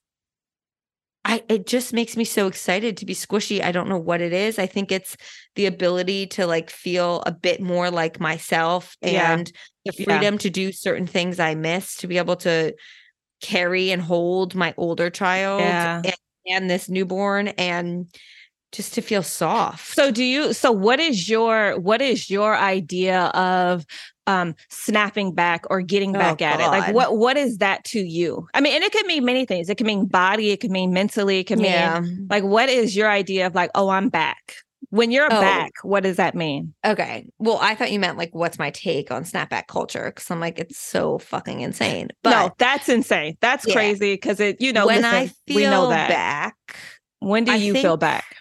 [1.29, 3.63] I it just makes me so excited to be squishy.
[3.63, 4.59] I don't know what it is.
[4.59, 5.15] I think it's
[5.57, 9.35] the ability to like feel a bit more like myself Yeah.
[9.35, 9.47] and
[9.85, 10.05] the Yeah.
[10.05, 12.75] freedom to do certain things I miss, to be able to
[13.43, 16.03] carry and hold my older child Yeah.
[16.03, 16.17] and,
[16.47, 18.07] and this newborn and
[18.73, 19.95] just to feel soft.
[19.95, 23.85] So do you so what is your what is your idea of
[24.27, 26.71] um snapping back or getting Oh, back at it?
[26.71, 28.47] Like what what is that to you?
[28.55, 29.69] I mean, and it could mean many things.
[29.69, 33.09] It could mean body, it could mean mentally, it could mean like what is your
[33.11, 34.55] idea of like, oh, I'm back?
[34.91, 35.41] When you're Oh.
[35.41, 36.75] back, what does that mean?
[36.87, 37.27] Okay.
[37.39, 40.05] Well, I thought you meant like what's my take on snapback culture?
[40.07, 42.09] Because I'm like, it's so fucking insane.
[42.23, 43.37] But no, that's insane.
[43.41, 43.75] That's Yeah.
[43.75, 46.09] crazy because it, you know, when listen, I feel we know that.
[46.09, 46.57] back,
[47.21, 48.37] When do I you feel back?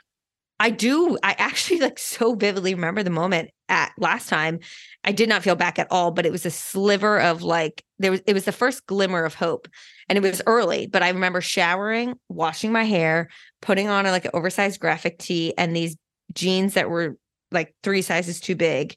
[0.59, 1.17] I do.
[1.21, 4.59] I actually like so vividly remember the moment at last time.
[5.03, 8.11] I did not feel back at all, but it was a sliver of like there
[8.11, 8.21] was.
[8.25, 9.67] It was the first glimmer of hope,
[10.09, 10.87] and it was early.
[10.87, 13.29] But I remember showering, washing my hair,
[13.61, 15.95] putting on a, like an oversized graphic tee and these
[16.33, 17.17] jeans that were
[17.51, 18.95] like three sizes too big,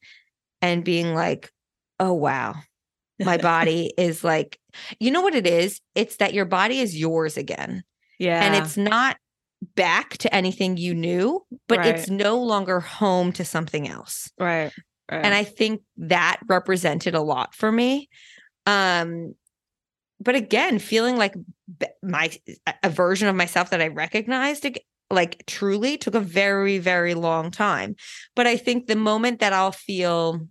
[0.62, 1.50] and being like,
[1.98, 2.54] "Oh wow,
[3.18, 4.58] my body is like."
[5.00, 5.80] You know what it is?
[5.96, 7.82] It's that your body is yours again
[8.20, 8.40] Yeah.
[8.40, 9.16] and it's not
[9.74, 14.30] back to anything you knew, but it's no longer home to something else.
[14.38, 14.72] right.
[15.10, 15.24] Right.
[15.24, 18.08] And I think that represented a lot for me.
[18.66, 19.34] Um
[20.22, 21.34] but again, feeling like
[22.02, 22.30] my
[22.82, 24.66] a version of myself that I recognized
[25.10, 27.96] like truly took a very very long time.
[28.36, 30.46] But I think the moment that I'll feel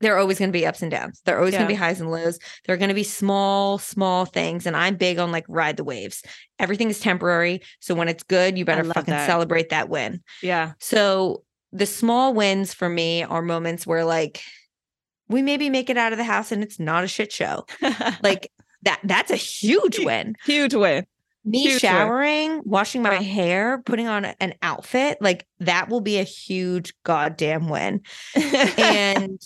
[0.00, 1.22] there are always going to be ups and downs.
[1.24, 2.38] There are always going to be highs and lows.
[2.66, 4.66] There are going to be small, small things.
[4.66, 6.22] And I'm big on like ride the waves.
[6.58, 7.62] Everything is temporary.
[7.80, 9.26] So when it's good, you better fucking that.
[9.26, 10.22] celebrate that win.
[10.42, 10.72] yeah.
[10.80, 11.42] So
[11.72, 14.40] the small wins for me are moments where like
[15.28, 17.66] we maybe make it out of the house and it's not a shit show.
[18.22, 18.50] Like
[18.82, 20.36] that that's a huge win.
[20.44, 21.06] huge win.
[21.44, 21.78] Me Huge win.
[21.80, 23.22] showering, washing my uh-huh.
[23.22, 28.00] hair, putting on an outfit, like that will be a huge goddamn win.
[28.34, 29.40] And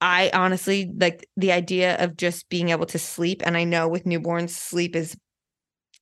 [0.00, 3.42] I honestly like the idea of just being able to sleep.
[3.46, 5.16] And I know with newborns, sleep is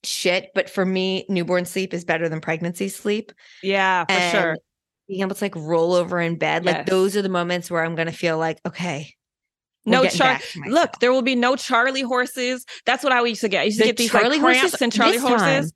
[0.03, 3.33] shit, but for me, newborn sleep is better than pregnancy sleep.
[3.63, 4.57] yeah, for and sure.
[5.09, 7.95] being able to like roll over in bed like those are the moments where i'm
[7.95, 9.15] going to feel like okay
[9.87, 12.65] No char- Look, there will be no Charlie horses.
[12.87, 13.61] That's what I used to get.
[13.61, 15.73] I used to get these Charlie like cramps horses and Charlie horses.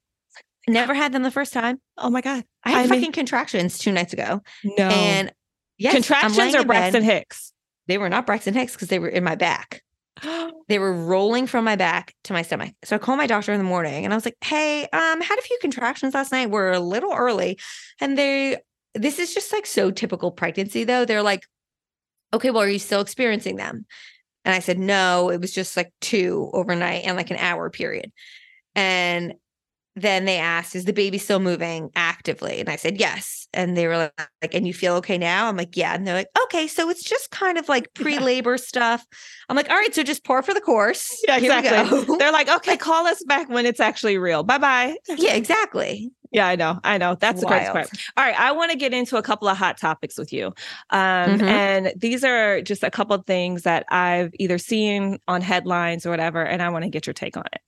[0.67, 2.45] never had them the first time Oh my god!
[2.65, 4.89] i had I fucking mean- contractions two nights ago No.
[4.89, 5.33] and
[5.79, 6.65] yes contractions or.
[6.65, 7.53] Braxton Hicks?
[7.89, 9.83] They were not braxton hicks because they were in my back.
[10.69, 12.75] They were rolling from my back to my stomach.
[12.85, 15.39] So i called my doctor in the morning and i was like hey um had
[15.39, 17.59] a few contractions last night we're a little early.
[18.03, 18.59] And they
[18.95, 21.07] this is just like so typical pregnancy though.
[21.07, 21.47] They're like
[22.35, 23.87] okay well are you still experiencing them?
[24.45, 28.13] And i said no it was just like two overnight and like an hour period.
[28.75, 29.35] And
[30.03, 33.87] then they asked is the baby still moving actively and i said yes and they
[33.87, 33.97] were
[34.43, 37.03] like, and you feel okay now i'm like yeah and they're like okay so it's
[37.03, 39.07] just kind of like pre-labor stuff
[39.49, 42.17] i'm like all right so just pour for the course Yeah, Here exactly.
[42.19, 44.43] They're like, okay, call us back when it's actually real.
[44.43, 44.97] Bye bye.
[45.17, 46.79] yeah exactly Yeah, I know.
[46.85, 47.15] I know.
[47.15, 47.89] That's the crazy part.
[48.17, 48.39] All right.
[48.39, 50.49] I want to get into a couple of hot topics with you.
[50.91, 51.43] Um, Mhm.
[51.49, 56.11] And these are just a couple of things that I've either seen on headlines or
[56.11, 57.61] whatever, and I want to get your take on it.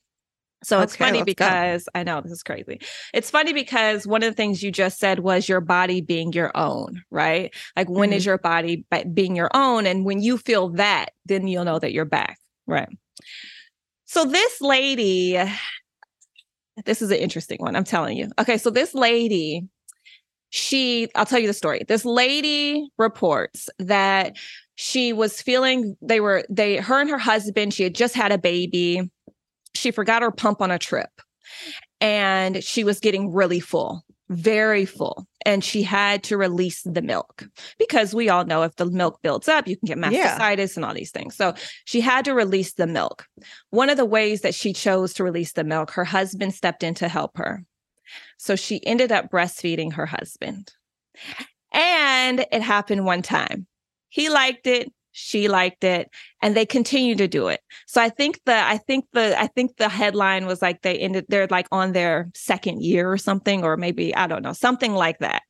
[0.62, 1.56] So it's Okay, funny let's go.
[1.56, 2.80] because I know this is crazy.
[3.14, 6.50] It's funny because one of the things you just said was your body being your
[6.56, 7.52] own, right?
[7.76, 8.26] Like, when is Mm-hmm.
[8.26, 8.84] your body
[9.14, 9.86] being your own?
[9.86, 12.88] And when you feel that, then you'll know that you're back, right?
[14.04, 15.38] So, this lady
[16.84, 17.76] this is an interesting one.
[17.76, 18.30] I'm telling you.
[18.38, 19.66] Okay, so this lady,
[20.50, 21.82] she, I'll tell you the story.
[21.86, 24.36] This lady reports that
[24.76, 28.38] she was feeling they were they her and her husband, she had just had a
[28.38, 29.10] baby.
[29.74, 31.10] She forgot her pump on a trip.
[32.00, 35.26] And she was getting really full, very full.
[35.44, 37.48] And she had to release the milk
[37.78, 40.38] because we all know if the milk builds up, you can get Yeah.
[40.38, 41.36] mastitis and all these things.
[41.36, 41.54] So
[41.84, 43.26] she had to release the milk.
[43.70, 46.94] One of the ways that she chose to release the milk, her husband stepped in
[46.94, 47.64] to help her.
[48.38, 50.72] So she ended up breastfeeding her husband.
[51.72, 53.66] And it happened one time.
[54.08, 56.08] He liked it, she liked it,
[56.42, 57.60] and they continue to do it.
[57.86, 61.26] So I think the I think the I think the headline was like they ended
[61.28, 65.18] they're like on their second year or something, or maybe I don't know, something like
[65.18, 65.42] that.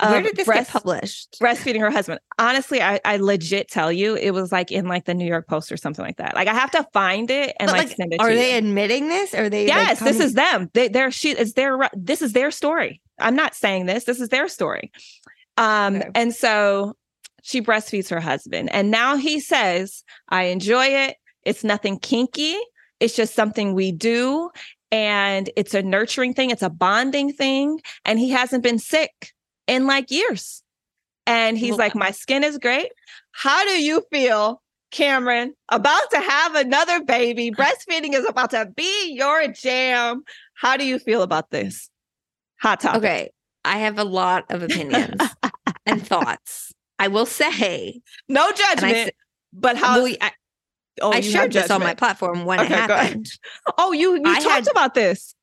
[0.00, 1.36] Where of did this breast- get published?
[1.40, 2.18] breastfeeding her husband.
[2.36, 5.70] Honestly, I, I legit tell you, it was like in like the New York Post
[5.70, 6.34] or something like that.
[6.34, 8.58] Like I have to find it and like, like, send it Are they you.
[8.58, 9.32] admitting this?
[9.32, 9.66] Are they?
[9.68, 10.70] like, Yes, this is them.
[10.74, 13.00] They, they're she is their this is their story.
[13.20, 14.02] I'm not saying this.
[14.02, 14.90] This is their story.
[15.56, 16.10] Um, Okay.
[16.16, 16.96] and so
[17.42, 21.16] she breastfeeds her husband, and now he says, "I enjoy it.
[21.44, 22.56] It's nothing kinky.
[23.00, 24.50] It's just something we do."
[24.92, 27.80] And it's a nurturing thing, it's a bonding thing.
[28.04, 29.32] And he hasn't been sick
[29.66, 30.62] in like years.
[31.26, 32.92] And he's Well, like, My uh skin is great.
[33.32, 37.50] How do you feel, Cameron, about to have another baby?
[37.58, 40.24] Breastfeeding is about to be your jam.
[40.54, 41.88] How do you feel about this?
[42.60, 42.98] Hot topic.
[42.98, 43.30] Okay,
[43.64, 45.20] I have a lot of opinions
[45.86, 46.72] and thoughts.
[47.02, 49.14] I will say, No and I, judgment,
[49.52, 50.30] but how well, I,
[51.00, 53.26] oh, I shared this on my platform when Okay, it happened.
[53.76, 55.34] Oh, you you I talked had- about this.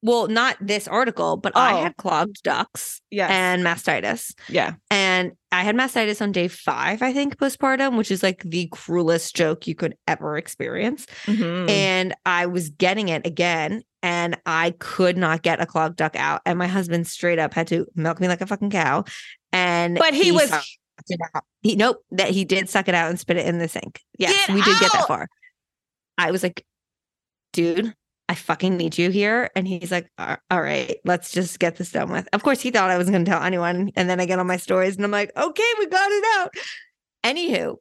[0.00, 1.82] Well, not this article, but I Oh.
[1.82, 3.32] had clogged ducts Yes.
[3.32, 4.32] and mastitis.
[4.48, 4.74] yeah.
[4.92, 9.34] And I had mastitis on day five, I think, postpartum, which is like the cruelest
[9.34, 11.04] joke you could ever experience.
[11.26, 11.68] Mhm.
[11.68, 16.42] And I was getting it again, and I could not get a clogged duct out.
[16.46, 19.02] And my husband straight up had to milk me like a fucking cow.
[19.52, 20.52] And But he was-
[21.08, 21.44] sucked it out.
[21.62, 24.00] He nope, that he did suck it out and spit it in the sink.
[24.18, 25.28] Yes, Get we did get that far.
[26.16, 26.64] I was like,
[27.52, 27.94] dude,
[28.28, 29.50] I fucking need you here.
[29.56, 32.28] And he's like, all right, let's just get this done with.
[32.32, 33.90] Of course, he thought I wasn't going to tell anyone.
[33.96, 36.50] And then I get on my stories and I'm like, okay, we got it out.
[37.24, 37.76] Anywho,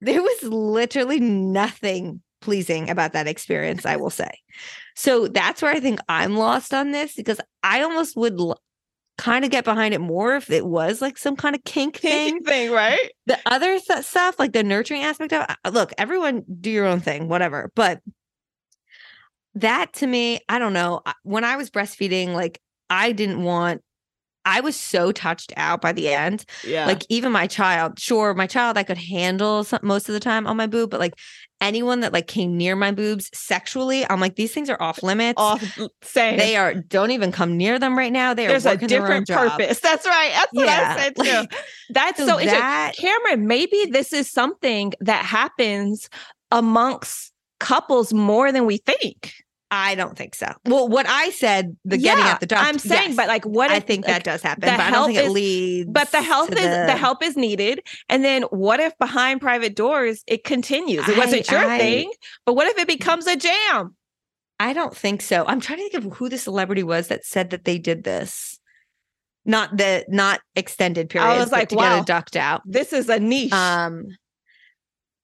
[0.00, 4.30] there was literally nothing pleasing about that experience, I will say.
[4.94, 8.38] So that's where I think I'm lost on this because I almost would
[9.18, 12.34] kind of get behind it more if it was like some kind of kink thing.
[12.34, 13.10] Kinky thing, right?
[13.26, 17.00] The other th- stuff, like the nurturing aspect of uh, look, everyone do your own
[17.00, 17.70] thing, whatever.
[17.74, 18.00] But
[19.54, 21.02] that to me, I don't know.
[21.22, 22.60] When I was breastfeeding, like
[22.90, 23.82] I didn't want,
[24.46, 26.44] I was so touched out by the end.
[26.64, 26.86] Yeah.
[26.86, 30.46] Like even my child, sure, my child I could handle some, most of the time
[30.46, 31.14] on my boob, but like
[31.60, 35.34] anyone that like came near my boobs sexually, I'm like these things are off limits.
[35.36, 38.34] off mm, saying They are don't even come near them right now.
[38.34, 39.80] They are there's a their own different purpose.
[39.80, 40.30] That's right.
[40.32, 41.22] That's what Yeah, I said too.
[41.22, 41.54] like,
[41.90, 46.08] That's so, so that- Cameron, maybe this is something that happens
[46.52, 49.32] amongst couples more than we think.
[49.70, 50.52] I don't think so.
[50.64, 52.64] Well, what I said, the getting at the doctor.
[52.64, 54.90] I'm saying, yes, but like, what I think like, that does happen, the but I
[54.90, 55.90] don't think it is- leads.
[55.90, 56.96] But the help is the...
[56.96, 61.08] help is needed, and then what if behind private doors it continues?
[61.08, 62.12] It wasn't I- your I- thing,
[62.44, 63.96] but what if it becomes a jam?
[64.58, 65.44] I don't think so.
[65.46, 68.58] I'm trying to think of who the celebrity was that said that they did this.
[69.44, 71.38] Not the not extended periods.
[71.38, 72.00] was like, to get wow.
[72.00, 72.62] a duct out.
[72.64, 73.52] This is a niche.
[73.52, 74.06] Um,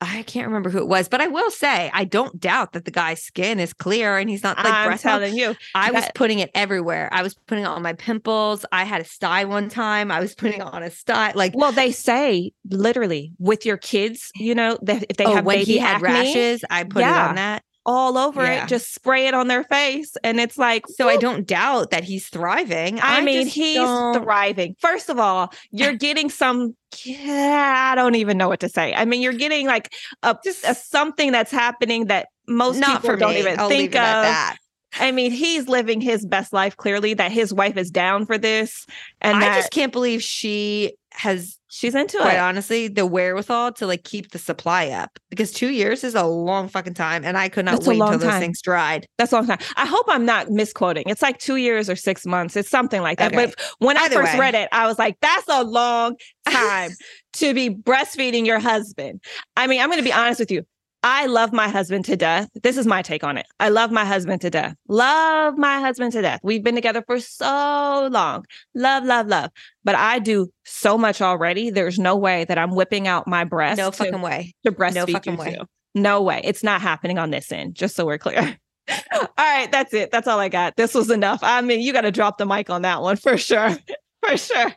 [0.02, 2.90] I can't remember who it was, but I will say I don't doubt that the
[2.90, 6.50] guy's skin is clear and he's not like I'm telling you, I was putting it
[6.54, 7.08] everywhere.
[7.12, 8.66] I was putting it on my pimples.
[8.72, 10.10] I had a sty one time.
[10.10, 11.32] I was putting it on a sty.
[11.34, 15.44] Like Well, they say literally with your kids, you know, that if they oh, have
[15.44, 17.62] when baby he had acne, rashes, I put it on that.
[17.84, 18.64] All over Yeah.
[18.64, 22.04] it, just spray it on their face, and it's like, So I don't doubt that
[22.04, 23.00] he's thriving.
[23.00, 24.76] I, mean, he's don't- thriving.
[24.80, 26.76] First of all, you're getting some.
[27.04, 28.92] Yeah, I don't even know what to say.
[28.94, 33.36] I mean, you're getting like a, a something that's happening that most not people don't
[33.36, 34.22] even I'll think leave it at of.
[34.24, 34.56] that.
[35.00, 36.76] I mean, he's living his best life.
[36.76, 38.86] Clearly, that his wife is down for this,
[39.22, 42.38] and I that just can't believe she has she's into quite it.
[42.38, 46.68] honestly the wherewithal to like keep the supply up because two years is a long
[46.68, 49.06] fucking time and I could not That's wait until those things dried.
[49.16, 49.58] That's a long time.
[49.76, 51.04] I hope I'm not misquoting.
[51.06, 52.56] It's like two years or six months.
[52.56, 53.32] It's something like that.
[53.32, 53.46] Okay.
[53.46, 54.38] But when I first way.
[54.38, 56.16] read it, I was like, that's a long
[56.48, 56.90] time
[57.34, 59.22] to be breastfeeding your husband.
[59.56, 60.66] I mean, I'm going to be honest with you.
[61.02, 62.48] I love my husband to death.
[62.62, 63.46] This is my take on it.
[63.58, 64.76] I love my husband to death.
[64.88, 66.40] Love my husband to death.
[66.44, 68.44] We've been together for so long.
[68.74, 69.50] Love, love, love.
[69.82, 71.70] But I do so much already.
[71.70, 74.54] There's no way that I'm whipping out my breast No to, fucking way.
[74.64, 75.54] to breastfeed fucking you way.
[75.56, 75.64] too.
[75.94, 76.40] No way.
[76.44, 78.56] It's not happening on this end, just so we're clear.
[79.12, 80.10] all right, that's it.
[80.12, 80.76] That's all I got.
[80.76, 81.40] This was enough.
[81.42, 83.76] I mean, you got to drop the mic on that one for sure.
[84.22, 84.72] For sure.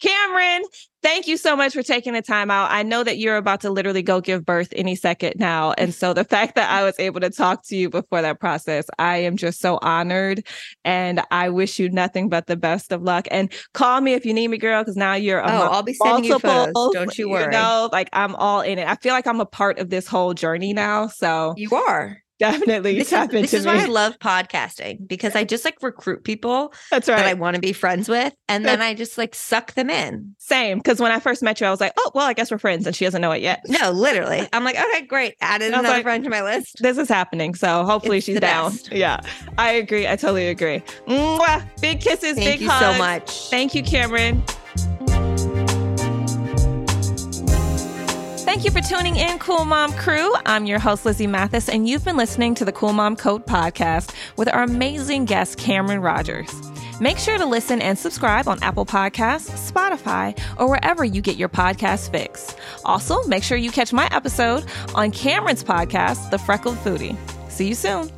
[0.00, 0.62] Cameron,
[1.02, 2.70] thank you so much for taking the time out.
[2.70, 5.72] I know that you're about to literally go give birth any second now.
[5.72, 8.86] And so the fact that I was able to talk to you before that process,
[8.98, 10.46] I am just so honored.
[10.84, 13.26] And I wish you nothing but the best of luck.
[13.32, 16.24] And call me if you need me, girl, because now you're oh, I'll be sending
[16.24, 16.92] you photos.
[16.92, 17.44] Don't you worry.
[17.44, 18.86] You know, like I'm all in it.
[18.86, 21.08] I feel like I'm a part of this whole journey now.
[21.08, 23.72] So you are definitely this tap is, into This is me.
[23.72, 27.16] why I love podcasting because I just like recruit people That's right.
[27.16, 30.34] that I want to be friends with, and then I just like suck them in.
[30.38, 32.58] Same, because when I first met you, I was like, "Oh, well, I guess we're
[32.58, 33.60] friends," and she doesn't know it yet.
[33.68, 36.78] No, literally, I'm like, okay, great, added another like, friend to my list.
[36.80, 38.70] This is happening, so hopefully It's she's down.
[38.72, 38.92] best.
[38.92, 39.20] Yeah,
[39.58, 40.06] I agree.
[40.08, 40.80] I totally agree.
[41.08, 41.64] Mwah!
[41.80, 42.94] Big kisses, Thank big you hugs.
[42.96, 43.50] so much.
[43.50, 44.42] Thank you, Cameron.
[48.54, 50.32] Thank you for tuning in, Cool Mom Crew.
[50.46, 54.14] I'm your host, Lizzy Mathis, and you've been listening to the Cool Mom Code podcast
[54.36, 56.48] with our amazing guest, Cameron Rogers.
[57.00, 61.48] Make sure to listen and subscribe on Apple Podcasts, Spotify, or wherever you get your
[61.48, 62.54] podcast fix.
[62.84, 67.16] Also, make sure you catch my episode on Cameron's podcast, The Freckled Foodie.
[67.50, 68.08] See you soon.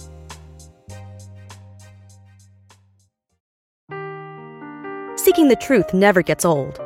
[5.16, 6.85] Seeking the truth never gets old.